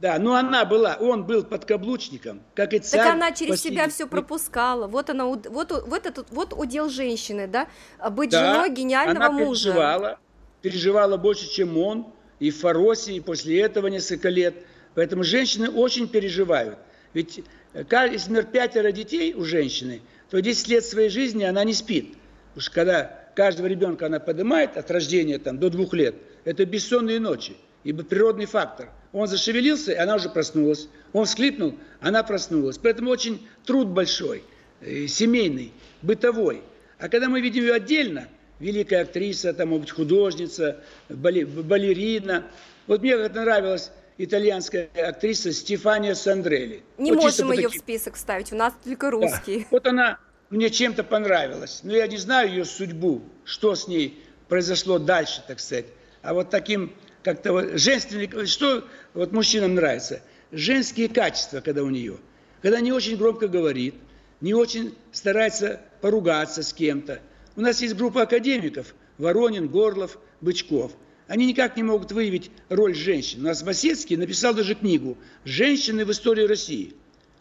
Да, 0.00 0.18
но 0.18 0.34
она 0.34 0.64
была, 0.64 0.96
он 1.00 1.24
был 1.24 1.44
подкаблучником, 1.44 2.42
как 2.54 2.74
и 2.74 2.78
царь. 2.78 3.00
Так 3.00 3.12
она 3.14 3.32
через 3.32 3.52
Василий. 3.52 3.76
себя 3.76 3.88
все 3.88 4.06
пропускала. 4.06 4.86
Вот 4.86 5.08
она, 5.08 5.24
вот, 5.24 5.46
вот 5.48 6.06
этот 6.06 6.30
вот 6.30 6.52
удел 6.52 6.90
женщины, 6.90 7.46
да, 7.46 7.68
быть 8.10 8.30
Да, 8.30 8.54
женой 8.54 8.70
гениального 8.70 9.26
она 9.26 9.30
мужа. 9.32 9.64
переживала, 9.70 10.18
переживала 10.62 11.16
больше, 11.16 11.48
чем 11.48 11.78
он, 11.78 12.06
и 12.40 12.50
в 12.50 12.58
Фаросе, 12.58 13.14
и 13.14 13.20
после 13.20 13.60
этого 13.60 13.88
несколько 13.88 14.28
лет. 14.28 14.54
Поэтому 14.94 15.24
женщины 15.24 15.70
очень 15.70 16.08
переживают. 16.08 16.78
Ведь 17.12 17.40
э, 17.72 17.84
если, 18.12 18.32
например, 18.32 18.44
пятеро 18.46 18.92
детей 18.92 19.34
у 19.34 19.44
женщины, 19.44 20.02
то 20.30 20.40
10 20.40 20.68
лет 20.68 20.84
своей 20.84 21.08
жизни 21.08 21.44
она 21.44 21.64
не 21.64 21.74
спит. 21.74 22.14
Уж 22.56 22.70
когда 22.70 23.24
каждого 23.34 23.66
ребенка 23.66 24.06
она 24.06 24.20
поднимает 24.20 24.76
от 24.76 24.90
рождения 24.90 25.38
там, 25.38 25.58
до 25.58 25.70
двух 25.70 25.92
лет, 25.94 26.14
это 26.44 26.64
бессонные 26.64 27.20
ночи, 27.20 27.56
ибо 27.82 28.04
природный 28.04 28.46
фактор. 28.46 28.90
Он 29.12 29.28
зашевелился, 29.28 29.92
и 29.92 29.96
она 29.96 30.16
уже 30.16 30.28
проснулась. 30.28 30.88
Он 31.12 31.24
всхлипнул, 31.24 31.78
она 32.00 32.22
проснулась. 32.22 32.78
Поэтому 32.78 33.10
очень 33.10 33.46
труд 33.64 33.88
большой, 33.88 34.42
э, 34.80 35.06
семейный, 35.06 35.72
бытовой. 36.02 36.62
А 36.98 37.08
когда 37.08 37.28
мы 37.28 37.40
видим 37.40 37.62
ее 37.62 37.74
отдельно, 37.74 38.28
великая 38.60 39.02
актриса, 39.02 39.52
там, 39.52 39.70
может 39.70 39.82
быть, 39.82 39.90
художница, 39.90 40.78
балерина. 41.08 42.44
Вот 42.86 43.02
мне 43.02 43.16
как 43.16 43.34
нравилась 43.34 43.90
итальянская 44.18 44.88
актриса 44.96 45.52
Стефания 45.52 46.14
Сандрелли. 46.14 46.82
Не 46.98 47.12
Вот 47.12 47.22
можем 47.22 47.52
ее 47.52 47.68
в 47.68 47.72
таким- 47.72 47.80
список 47.80 48.16
ставить, 48.16 48.52
у 48.52 48.56
нас 48.56 48.74
только 48.84 49.06
Да. 49.06 49.10
русские. 49.12 49.66
Вот 49.70 49.86
она 49.86 50.18
мне 50.50 50.70
чем-то 50.70 51.02
понравилась. 51.02 51.80
Но 51.82 51.92
я 51.94 52.06
не 52.06 52.16
знаю 52.18 52.48
ее 52.50 52.64
судьбу, 52.64 53.22
что 53.44 53.74
с 53.74 53.88
ней 53.88 54.22
произошло 54.48 54.98
дальше, 54.98 55.42
так 55.46 55.58
сказать. 55.58 55.86
А 56.22 56.34
вот 56.34 56.50
таким 56.50 56.94
как-то 57.22 57.52
вот 57.52 57.72
женственный... 57.78 58.46
Что 58.46 58.84
вот 59.14 59.32
мужчинам 59.32 59.74
нравится? 59.74 60.20
Женские 60.52 61.08
качества, 61.08 61.60
когда 61.60 61.82
у 61.82 61.90
нее. 61.90 62.18
Когда 62.62 62.80
не 62.80 62.92
очень 62.92 63.16
громко 63.16 63.48
говорит, 63.48 63.94
не 64.40 64.54
очень 64.54 64.94
старается 65.10 65.80
поругаться 66.00 66.62
с 66.62 66.72
кем-то. 66.72 67.20
У 67.56 67.60
нас 67.60 67.80
есть 67.82 67.94
группа 67.96 68.22
академиков. 68.22 68.94
Воронин, 69.18 69.68
Горлов, 69.68 70.18
Бычков. 70.40 70.92
Они 71.28 71.46
никак 71.46 71.76
не 71.76 71.82
могут 71.82 72.12
выявить 72.12 72.50
роль 72.68 72.94
женщин. 72.94 73.40
У 73.40 73.44
нас 73.44 73.62
Васецкий 73.62 74.16
написал 74.16 74.52
даже 74.54 74.74
книгу 74.74 75.16
«Женщины 75.44 76.04
в 76.04 76.10
истории 76.10 76.46
России». 76.46 76.94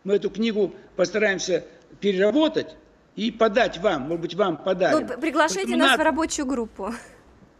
Мы 0.03 0.15
эту 0.15 0.29
книгу 0.29 0.73
постараемся 0.95 1.65
переработать 1.99 2.75
и 3.15 3.31
подать 3.31 3.79
вам, 3.79 4.03
может 4.03 4.21
быть, 4.21 4.35
вам 4.35 4.57
подарим. 4.57 5.07
П- 5.07 5.17
приглашайте 5.17 5.61
Поэтому 5.63 5.77
нас 5.77 5.91
надо- 5.91 6.03
в 6.03 6.05
рабочую 6.05 6.45
группу. 6.45 6.93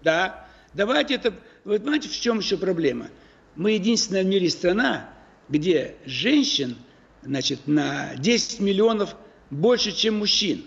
Да, 0.04 0.48
давайте 0.74 1.16
это... 1.16 1.34
Вы 1.64 1.80
понимаете, 1.80 2.10
в 2.10 2.20
чем 2.20 2.40
еще 2.40 2.58
проблема? 2.58 3.08
Мы 3.56 3.72
единственная 3.72 4.24
в 4.24 4.28
мире 4.28 4.50
страна, 4.50 5.10
где 5.50 5.96
женщин, 6.06 6.76
значит, 7.24 7.68
на 7.68 8.16
10 8.18 8.60
миллионов 8.60 9.16
больше, 9.50 9.92
чем 9.94 10.20
мужчин. 10.20 10.66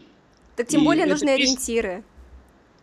Так 0.56 0.68
тем 0.68 0.82
И 0.82 0.84
более 0.84 1.06
нужны 1.06 1.26
песня- 1.26 1.34
ориентиры. 1.34 2.04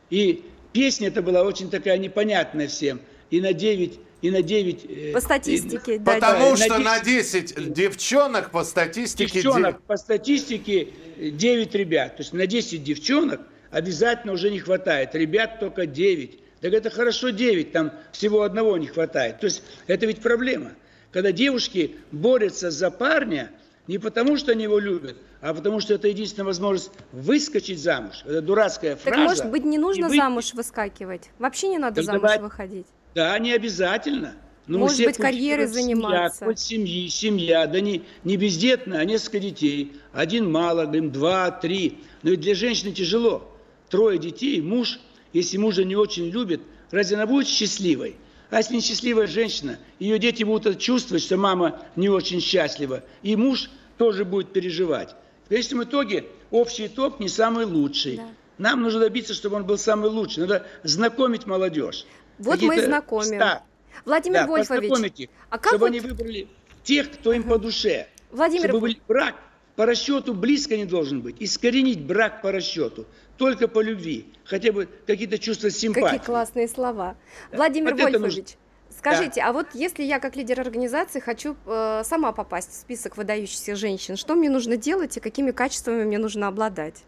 И 0.10 0.46
песня 0.72 1.08
эта 1.08 1.22
была 1.22 1.44
очень 1.44 1.70
такая 1.70 1.98
непонятная 1.98 2.68
всем. 2.68 3.02
И 3.30 3.42
на 3.42 3.54
9... 3.54 4.00
И 4.22 4.32
на 4.32 4.42
9 4.42 4.86
э, 4.88 5.12
По 5.12 5.20
статистике, 5.20 6.00
да. 6.00 6.14
Потому 6.14 6.52
на 6.52 6.56
что 6.56 6.78
10 6.78 6.86
на 6.86 7.00
10 7.02 7.74
девчонок 7.74 8.52
по 8.52 8.64
статистике... 8.64 9.34
девчонок 9.34 9.82
по 9.82 9.98
статистике 9.98 10.94
9 11.20 11.76
ребят. 11.76 12.16
То 12.16 12.22
есть 12.22 12.32
на 12.32 12.48
10 12.48 12.82
девчонок 12.84 13.42
обязательно 13.70 14.32
уже 14.32 14.50
не 14.50 14.60
хватает. 14.60 15.14
Ребят 15.14 15.60
только 15.60 15.86
9. 15.86 16.40
Так 16.62 16.72
это 16.72 16.90
хорошо 16.90 17.32
9, 17.32 17.74
там 17.74 17.92
всего 18.14 18.44
одного 18.44 18.78
не 18.78 18.88
хватает. 18.88 19.42
То 19.42 19.48
есть 19.48 19.62
это 19.88 20.06
ведь 20.06 20.22
проблема. 20.22 20.72
Когда 21.12 21.34
девушки 21.34 21.98
борются 22.14 22.72
за 22.72 22.90
парня 22.92 23.52
не 23.88 23.98
потому, 23.98 24.38
что 24.38 24.52
они 24.54 24.64
его 24.64 24.80
любят, 24.80 25.18
а 25.42 25.54
потому 25.54 25.80
что 25.80 25.94
это 25.94 26.08
единственная 26.08 26.46
возможность 26.46 26.92
выскочить 27.12 27.80
замуж. 27.82 28.22
Это 28.26 28.42
дурацкая 28.42 28.96
Так 28.96 29.02
фраза. 29.14 29.22
может 29.24 29.52
быть 29.52 29.66
не 29.66 29.78
нужно 29.78 30.08
выйти- 30.08 30.18
замуж 30.22 30.54
выскакивать? 30.54 31.30
Вообще 31.40 31.68
не 31.68 31.78
надо 31.78 31.98
Так 31.98 32.06
замуж 32.06 32.22
давай- 32.22 32.40
выходить. 32.40 32.86
Да, 33.16 33.38
не 33.40 33.52
обязательно. 33.54 34.34
Но 34.66 34.78
Может 34.80 35.06
быть, 35.06 35.18
карьерой 35.18 35.68
заниматься. 35.68 36.38
Семья, 36.40 36.48
хоть 36.52 36.60
семьи, 36.60 37.08
семья, 37.10 37.68
да 37.68 37.82
не, 37.82 38.04
не 38.24 38.38
бездетная, 38.38 39.00
а 39.00 39.06
несколько 39.06 39.40
детей. 39.40 39.92
Один 40.14 40.50
мало, 40.50 40.84
говорим, 40.86 41.12
два, 41.12 41.52
три. 41.52 42.00
Но 42.22 42.30
ведь 42.30 42.40
для 42.40 42.56
женщины 42.56 42.94
тяжело. 42.94 43.46
Трое 43.90 44.18
детей, 44.18 44.62
муж, 44.62 45.02
если 45.34 45.58
мужа 45.58 45.84
не 45.84 45.98
очень 45.98 46.30
любит, 46.30 46.62
разве 46.92 47.18
она 47.18 47.28
будет 47.28 47.48
счастливой? 47.50 48.16
А 48.54 48.58
если 48.58 48.76
несчастливая 48.76 49.26
женщина, 49.26 49.80
ее 49.98 50.20
дети 50.20 50.44
будут 50.44 50.78
чувствовать, 50.78 51.24
что 51.24 51.38
мама 51.38 51.82
не 51.96 52.08
очень 52.08 52.40
счастлива, 52.40 53.02
и 53.24 53.36
муж 53.36 53.72
тоже 53.98 54.26
будет 54.26 54.54
переживать. 54.54 55.16
В 55.46 55.50
конечном 55.50 55.84
итоге 55.84 56.26
общий 56.52 56.86
итог 56.86 57.20
не 57.20 57.30
самый 57.30 57.66
лучший. 57.66 58.22
Нам 58.60 58.84
нужно 58.84 59.00
добиться, 59.00 59.34
чтобы 59.34 59.56
он 59.56 59.66
был 59.66 59.80
самый 59.80 60.12
лучший. 60.12 60.42
Надо 60.42 60.68
знакомить 60.84 61.48
молодежь. 61.48 62.06
Вот 62.38 62.62
мы 62.62 62.78
и 62.78 62.82
знакомим. 62.82 63.40
ста- 63.40 63.64
Владимир 64.06 64.42
да, 64.42 64.48
Вольфович, 64.48 65.20
их, 65.20 65.30
а 65.50 65.58
как 65.58 65.70
чтобы 65.70 65.80
вот- 65.80 65.90
они 65.90 66.00
выбрали 66.00 66.48
тех, 66.84 67.12
кто 67.12 67.34
им 67.34 67.42
по 67.44 67.58
душе. 67.58 68.08
Владимир 68.30 68.70
чтобы 68.70 68.96
брак 69.08 69.34
по 69.76 69.86
расчету 69.86 70.34
близко 70.34 70.78
не 70.78 70.86
должен 70.86 71.22
быть. 71.22 71.38
Искоренить 71.40 72.06
брак 72.06 72.42
по 72.42 72.52
расчету. 72.52 73.06
Только 73.38 73.68
по 73.68 73.82
любви. 73.82 74.28
Хотя 74.46 74.72
бы 74.72 74.88
какие-то 75.08 75.40
чувства 75.40 75.70
симпатии. 75.70 76.18
Какие 76.18 76.26
классные 76.26 76.68
слова. 76.68 77.16
Владимир 77.52 77.96
Вот 77.96 78.04
Вольфович, 78.04 78.56
скажите, 78.96 79.42
а 79.42 79.52
вот 79.52 79.68
если 79.74 80.04
я 80.04 80.20
как 80.20 80.36
лидер 80.36 80.60
организации 80.60 81.20
хочу 81.20 81.56
э, 81.66 82.04
сама 82.06 82.32
попасть 82.32 82.72
в 82.72 82.76
список 82.76 83.18
выдающихся 83.18 83.76
женщин, 83.76 84.16
что 84.16 84.36
мне 84.36 84.50
нужно 84.50 84.78
делать 84.78 85.18
и 85.18 85.20
какими 85.20 85.52
качествами 85.52 86.04
мне 86.04 86.20
нужно 86.20 86.48
обладать? 86.48 87.04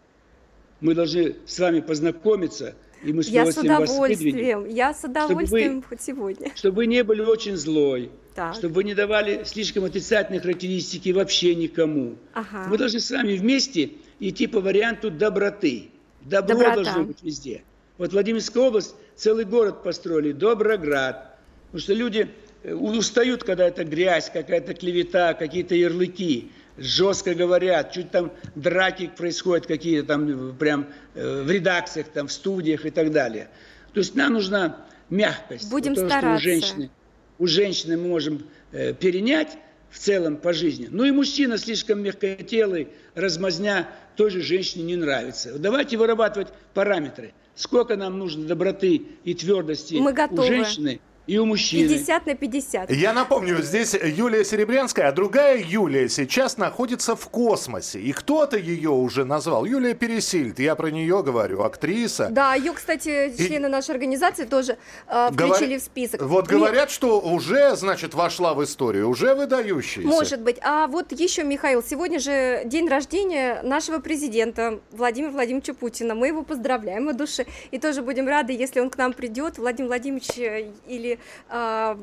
Мы 0.80 0.94
должны 0.94 1.36
с 1.46 1.58
вами 1.58 1.80
познакомиться. 1.80 2.74
И 3.02 3.12
мы 3.12 3.22
с 3.22 3.28
Я 3.28 3.50
с 3.50 3.56
удовольствием 3.58 4.66
я 4.66 4.94
с 4.94 5.02
вы- 5.02 5.10
удовольствием 5.10 5.82
хоть 5.82 6.00
сегодня. 6.00 6.50
Чтобы 6.54 6.76
вы 6.76 6.86
не 6.86 7.02
были 7.04 7.20
очень 7.22 7.56
злой. 7.56 8.10
Так. 8.34 8.54
Чтобы 8.54 8.74
вы 8.76 8.84
не 8.84 8.94
давали 8.94 9.44
слишком 9.44 9.84
отрицательные 9.84 10.40
характеристики 10.40 11.10
вообще 11.10 11.54
никому. 11.54 12.16
Ага. 12.34 12.66
Мы 12.68 12.78
должны 12.78 13.00
с 13.00 13.10
вами 13.10 13.34
вместе 13.36 13.92
идти 14.20 14.46
по 14.46 14.60
варианту 14.60 15.10
доброты. 15.10 15.90
Добро 16.22 16.56
Доброта. 16.56 16.74
должно 16.82 17.04
быть 17.04 17.22
везде. 17.22 17.62
Вот 17.98 18.12
Владимирская 18.12 18.64
область, 18.64 18.94
целый 19.14 19.44
город 19.44 19.82
построили, 19.82 20.32
Доброград. 20.32 21.38
Потому 21.66 21.80
что 21.80 21.94
люди 21.94 22.28
э, 22.62 22.74
устают, 22.74 23.44
когда 23.44 23.66
это 23.66 23.84
грязь, 23.84 24.30
какая-то 24.30 24.74
клевета, 24.74 25.34
какие-то 25.34 25.74
ярлыки. 25.74 26.50
Жестко 26.78 27.34
говорят, 27.34 27.92
чуть 27.92 28.10
там 28.10 28.32
драки 28.54 29.10
происходят 29.16 29.66
какие-то 29.66 30.08
там 30.08 30.50
э, 30.50 30.52
прям 30.54 30.86
э, 31.14 31.42
в 31.42 31.50
редакциях, 31.50 32.08
там 32.08 32.28
в 32.28 32.32
студиях 32.32 32.84
и 32.84 32.90
так 32.90 33.12
далее. 33.12 33.48
То 33.92 34.00
есть 34.00 34.14
нам 34.14 34.34
нужна 34.34 34.84
мягкость. 35.08 35.70
Будем 35.70 35.94
Вот 35.94 36.00
то, 36.00 36.06
что 36.08 36.18
стараться. 36.18 36.36
у 36.36 36.50
женщины, 36.50 36.90
у 37.38 37.46
женщины 37.46 37.96
мы 37.96 38.08
можем 38.08 38.46
э, 38.72 38.92
перенять 38.92 39.56
в 39.90 39.98
целом 39.98 40.36
по 40.36 40.52
жизни. 40.52 40.88
Ну 40.90 41.04
и 41.04 41.10
мужчина 41.10 41.56
слишком 41.56 42.02
мягкотелый, 42.02 42.88
размазня, 43.14 43.88
той 44.16 44.30
же 44.30 44.42
женщине 44.42 44.84
не 44.84 44.96
нравится. 44.96 45.58
Давайте 45.58 45.96
вырабатывать 45.96 46.48
параметры. 46.74 47.32
Сколько 47.54 47.96
нам 47.96 48.18
нужно 48.18 48.46
доброты 48.46 49.02
и 49.24 49.34
твердости 49.34 49.94
Мы 49.94 50.10
у 50.10 50.14
готовы. 50.14 50.46
женщины, 50.46 51.00
и 51.26 51.38
у 51.38 51.44
мужчины. 51.44 51.88
50 51.88 52.26
на 52.26 52.34
50. 52.34 52.90
Я 52.90 53.12
напомню, 53.12 53.60
здесь 53.62 53.94
Юлия 53.94 54.44
Серебрянская, 54.44 55.08
а 55.08 55.12
другая 55.12 55.58
Юлия 55.58 56.08
сейчас 56.08 56.56
находится 56.56 57.16
в 57.16 57.28
космосе. 57.28 58.00
И 58.00 58.12
кто-то 58.12 58.56
ее 58.56 58.90
уже 58.90 59.24
назвал. 59.24 59.64
Юлия 59.64 59.94
Пересильд, 59.94 60.58
я 60.58 60.74
про 60.76 60.90
нее 60.90 61.22
говорю, 61.22 61.62
актриса. 61.62 62.28
Да, 62.30 62.54
ее, 62.54 62.72
кстати, 62.72 63.34
члены 63.36 63.66
и... 63.66 63.68
нашей 63.68 63.90
организации 63.90 64.44
тоже 64.44 64.78
э, 65.08 65.28
включили 65.32 65.66
Говор... 65.66 65.80
в 65.80 65.82
список. 65.82 66.22
Вот 66.22 66.48
Мне... 66.48 66.58
говорят, 66.58 66.90
что 66.90 67.20
уже, 67.20 67.74
значит, 67.76 68.14
вошла 68.14 68.54
в 68.54 68.62
историю, 68.62 69.08
уже 69.08 69.34
выдающаяся. 69.34 70.06
Может 70.06 70.40
быть. 70.40 70.58
А 70.62 70.86
вот 70.86 71.12
еще, 71.12 71.42
Михаил, 71.42 71.82
сегодня 71.82 72.20
же 72.20 72.62
день 72.64 72.88
рождения 72.88 73.62
нашего 73.62 73.98
президента 73.98 74.80
Владимира 74.92 75.32
Владимировича 75.32 75.74
Путина. 75.74 76.14
Мы 76.14 76.28
его 76.28 76.42
поздравляем 76.42 77.08
от 77.08 77.16
души. 77.16 77.46
И 77.70 77.78
тоже 77.78 78.02
будем 78.02 78.28
рады, 78.28 78.52
если 78.52 78.80
он 78.80 78.90
к 78.90 78.96
нам 78.96 79.12
придет. 79.12 79.58
Владимир 79.58 79.88
Владимирович 79.88 80.38
э, 80.38 81.15
а, 81.48 81.98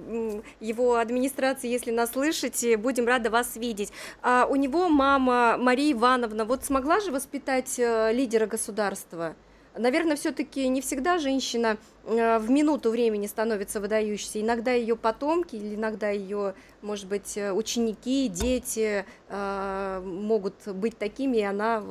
его 0.60 0.95
администрации, 0.95 1.69
если 1.69 1.91
нас 1.91 2.12
слышите, 2.12 2.78
будем 2.78 3.06
рады 3.06 3.30
вас 3.30 3.56
видеть. 3.56 3.91
А 4.21 4.47
у 4.49 4.56
него 4.56 4.89
мама 4.89 5.58
Мария 5.58 5.93
Ивановна, 5.93 6.45
вот 6.45 6.63
смогла 6.63 6.99
же 6.99 7.12
воспитать 7.12 7.78
э, 7.80 8.12
лидера 8.13 8.45
государства? 8.45 9.36
Наверное, 9.76 10.15
все-таки 10.15 10.67
не 10.67 10.82
всегда 10.82 11.17
женщина 11.17 11.78
э, 12.06 12.38
в 12.38 12.49
минуту 12.52 12.91
времени 12.91 13.26
становится 13.26 13.80
выдающейся. 13.80 14.39
Иногда 14.39 14.71
ее 14.71 14.95
потомки 14.95 15.56
или 15.56 15.76
иногда 15.76 16.10
ее, 16.10 16.54
может 16.82 17.08
быть, 17.08 17.38
э, 17.38 17.52
ученики, 17.52 18.28
дети 18.28 19.06
могут 19.30 20.67
быть 20.67 20.97
такими, 20.97 21.38
и 21.38 21.41
она 21.41 21.82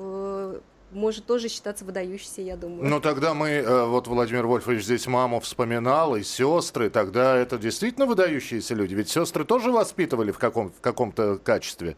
может 0.93 1.27
тоже 1.27 1.49
считаться 1.49 1.85
выдающейся, 1.85 2.43
я 2.43 2.57
думаю. 2.57 2.89
Ну, 2.89 3.01
тогда 3.01 3.35
мы, 3.35 3.49
э, 3.49 3.87
вот 3.87 4.07
Владимир 4.07 4.47
Вольфович 4.47 4.85
здесь 4.85 5.07
маму 5.07 5.41
вспоминал, 5.41 6.17
и 6.17 6.23
сестры, 6.23 6.91
тогда 6.91 7.37
это 7.37 7.59
действительно 7.59 8.07
выдающиеся 8.07 8.75
люди, 8.75 8.95
ведь 8.95 9.09
сестры 9.09 9.45
тоже 9.45 9.71
воспитывали 9.71 10.31
в, 10.31 10.39
каком, 10.39 10.71
в 10.71 10.81
каком-то 10.81 11.39
качестве. 11.39 11.97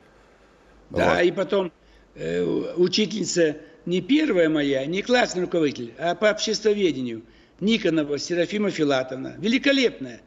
Да, 0.91 1.17
вот. 1.17 1.25
и 1.25 1.33
потом 1.33 1.73
э, 2.15 2.45
учительница 2.77 3.57
не 3.87 4.01
первая 4.01 4.49
моя, 4.49 4.87
не 4.87 5.03
классный 5.03 5.43
руководитель, 5.43 5.95
а 5.99 6.15
по 6.15 6.31
обществоведению, 6.31 7.23
Никонова 7.61 8.19
Серафима 8.19 8.71
Филатовна, 8.71 9.35
великолепная. 9.39 10.21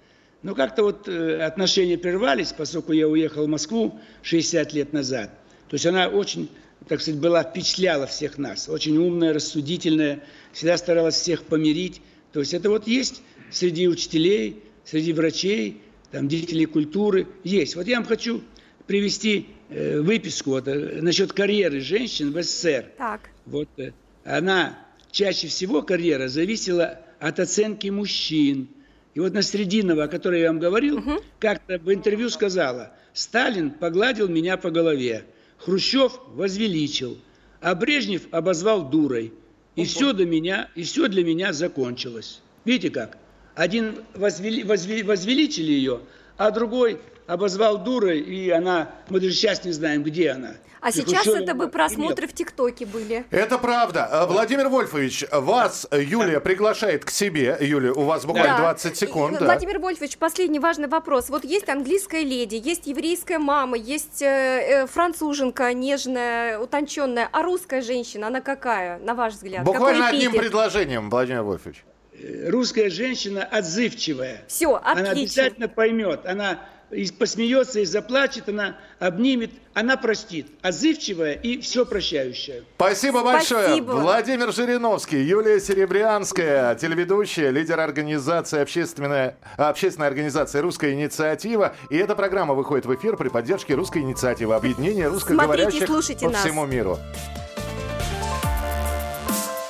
Но 0.44 0.56
как-то 0.56 0.84
вот 0.84 1.08
э, 1.08 1.42
отношения 1.42 1.98
прервались, 1.98 2.54
поскольку 2.54 2.94
я 2.94 3.08
уехал 3.08 3.46
в 3.46 3.50
Москву 3.50 4.00
60 4.22 4.74
лет 4.74 4.94
назад. 4.94 5.32
То 5.68 5.74
есть 5.74 5.86
она 5.86 6.08
очень 6.08 6.50
так 6.88 7.02
сказать, 7.02 7.20
была, 7.20 7.44
впечатляла 7.44 8.08
всех 8.08 8.38
нас. 8.38 8.70
Очень 8.70 8.98
умная, 8.98 9.34
рассудительная, 9.34 10.24
всегда 10.54 10.78
старалась 10.78 11.16
всех 11.16 11.44
помирить. 11.44 12.02
То 12.34 12.40
есть 12.40 12.54
это 12.54 12.70
вот 12.70 12.88
есть 12.88 13.22
среди 13.52 13.88
учителей, 13.88 14.64
среди 14.86 15.14
врачей, 15.14 15.82
там, 16.12 16.28
деятелей 16.28 16.66
культуры, 16.66 17.28
есть. 17.44 17.76
Вот 17.76 17.88
я 17.88 17.98
вам 17.98 18.06
хочу 18.06 18.42
привести 18.86 19.48
э, 19.70 20.00
выписку 20.00 20.52
вот, 20.52 20.68
э, 20.68 21.02
насчет 21.02 21.34
карьеры 21.34 21.82
женщин 21.82 22.32
в 22.32 22.42
СССР. 22.42 22.86
Так. 22.98 23.30
Вот 23.46 23.70
э, 23.78 23.92
она, 24.24 24.78
чаще 25.12 25.48
всего 25.48 25.82
карьера 25.82 26.28
зависела 26.28 27.00
от 27.20 27.40
оценки 27.40 27.88
мужчин. 27.88 28.70
И 29.14 29.20
вот 29.20 29.34
Насрединова, 29.34 30.04
о 30.04 30.08
которой 30.08 30.42
я 30.42 30.48
вам 30.50 30.60
говорил, 30.60 31.00
угу. 31.00 31.22
как-то 31.40 31.80
в 31.80 31.92
интервью 31.92 32.30
сказала, 32.30 32.94
Сталин 33.14 33.72
погладил 33.72 34.28
меня 34.28 34.58
по 34.58 34.70
голове. 34.70 35.26
Хрущев 35.58 36.20
возвеличил, 36.28 37.18
а 37.62 37.76
Брежнев 37.76 38.24
обозвал 38.32 38.90
дурой. 38.90 39.34
И 39.76 39.86
все, 39.86 40.14
для 40.14 40.26
меня, 40.26 40.70
и 40.76 40.84
все 40.84 41.08
для 41.08 41.24
меня 41.24 41.54
закончилось. 41.54 42.42
Видите 42.66 42.90
как? 42.90 43.18
Один 43.54 44.04
возвели, 44.16 44.64
возвели, 44.64 45.04
возвеличили 45.04 45.72
ее, 45.72 46.02
а 46.38 46.52
другой 46.52 47.00
обозвал 47.28 47.78
дурой, 47.78 48.20
и 48.20 48.50
она, 48.50 48.92
мы 49.10 49.20
даже 49.20 49.34
сейчас 49.34 49.64
не 49.64 49.72
знаем, 49.72 50.04
где 50.04 50.32
она. 50.32 50.54
А 50.80 50.92
сейчас 50.92 51.28
это 51.28 51.54
бы 51.54 51.68
просмотры 51.68 52.28
в 52.28 52.34
ТикТоке 52.34 52.86
были. 52.86 53.26
Это 53.32 53.58
правда. 53.58 54.08
Э, 54.10 54.26
Владимир 54.26 54.70
Вольфович, 54.70 55.26
вас 55.32 55.88
Юлия 55.92 56.40
приглашает 56.40 57.04
к 57.04 57.10
себе. 57.10 57.58
Юлия, 57.60 57.92
у 57.92 58.04
вас 58.04 58.26
буквально 58.26 58.58
да. 58.58 58.74
20 58.74 58.96
секунд. 58.96 59.36
И, 59.36 59.40
да. 59.40 59.46
Владимир 59.46 59.80
Вольфович, 59.80 60.18
последний 60.18 60.60
важный 60.60 60.88
вопрос. 60.88 61.30
Вот 61.30 61.44
есть 61.44 61.68
английская 61.68 62.24
леди, 62.24 62.62
есть 62.64 62.88
еврейская 62.88 63.40
мама, 63.40 63.76
есть 63.76 64.22
э, 64.22 64.26
э, 64.26 64.88
француженка 64.88 65.74
нежная, 65.74 66.60
утонченная, 66.60 67.28
а 67.32 67.42
русская 67.42 67.82
женщина, 67.82 68.28
она 68.28 68.42
какая, 68.42 69.00
на 69.00 69.16
ваш 69.16 69.34
взгляд? 69.34 69.64
Буквально 69.64 70.06
Какой 70.06 70.18
одним 70.18 70.32
предложением, 70.34 71.10
Владимир 71.10 71.42
Вольфович. 71.42 71.84
Э, 72.14 72.50
русская 72.50 72.90
женщина 72.90 73.44
отзывчивая. 73.44 74.44
Все, 74.48 74.76
отлично. 74.76 75.02
Она 75.02 75.10
обязательно 75.12 75.68
поймет. 75.68 76.26
Она 76.26 76.60
и 76.92 77.12
посмеется 77.12 77.80
и 77.80 77.86
заплачет, 77.86 78.50
она 78.50 78.78
обнимет, 79.00 79.52
она 79.74 79.98
простит. 79.98 80.48
Отзывчивая 80.62 81.34
и 81.34 81.60
все 81.60 81.86
прощающая. 81.86 82.64
Спасибо 82.76 83.24
большое. 83.24 83.66
Спасибо. 83.66 83.92
Владимир 83.92 84.54
Жириновский, 84.54 85.22
Юлия 85.22 85.60
Серебрянская, 85.60 86.76
телеведущая, 86.76 87.50
лидер 87.50 87.80
организации 87.80 88.60
общественная, 88.60 89.38
общественной 89.58 90.08
организации 90.08 90.60
«Русская 90.60 90.94
инициатива». 90.94 91.76
И 91.90 91.98
эта 91.98 92.16
программа 92.16 92.54
выходит 92.54 92.86
в 92.86 92.96
эфир 92.96 93.18
при 93.18 93.30
поддержке 93.30 93.76
«Русской 93.76 94.00
инициативы», 94.00 94.56
объединения 94.56 95.08
русскоговорящих 95.08 95.88
Смотрите, 95.88 96.26
по 96.26 96.32
нас. 96.32 96.42
всему 96.42 96.66
миру. 96.66 96.98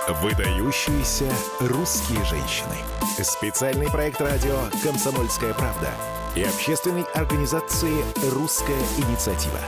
Выдающиеся 0.08 1.30
русские 1.60 2.24
женщины. 2.24 2.76
Специальный 3.22 3.88
проект 3.88 4.22
радио 4.22 4.58
«Комсомольская 4.84 5.54
правда» 5.54 5.90
и 6.38 6.44
общественной 6.44 7.04
организации 7.16 8.04
«Русская 8.32 8.80
инициатива». 8.98 9.60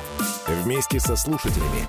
Вместе 0.47 0.99
со 0.99 1.15
слушателями 1.15 1.87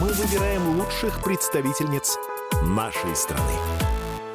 мы 0.00 0.12
выбираем 0.12 0.78
лучших 0.78 1.22
представительниц 1.22 2.16
нашей 2.62 3.16
страны. 3.16 3.99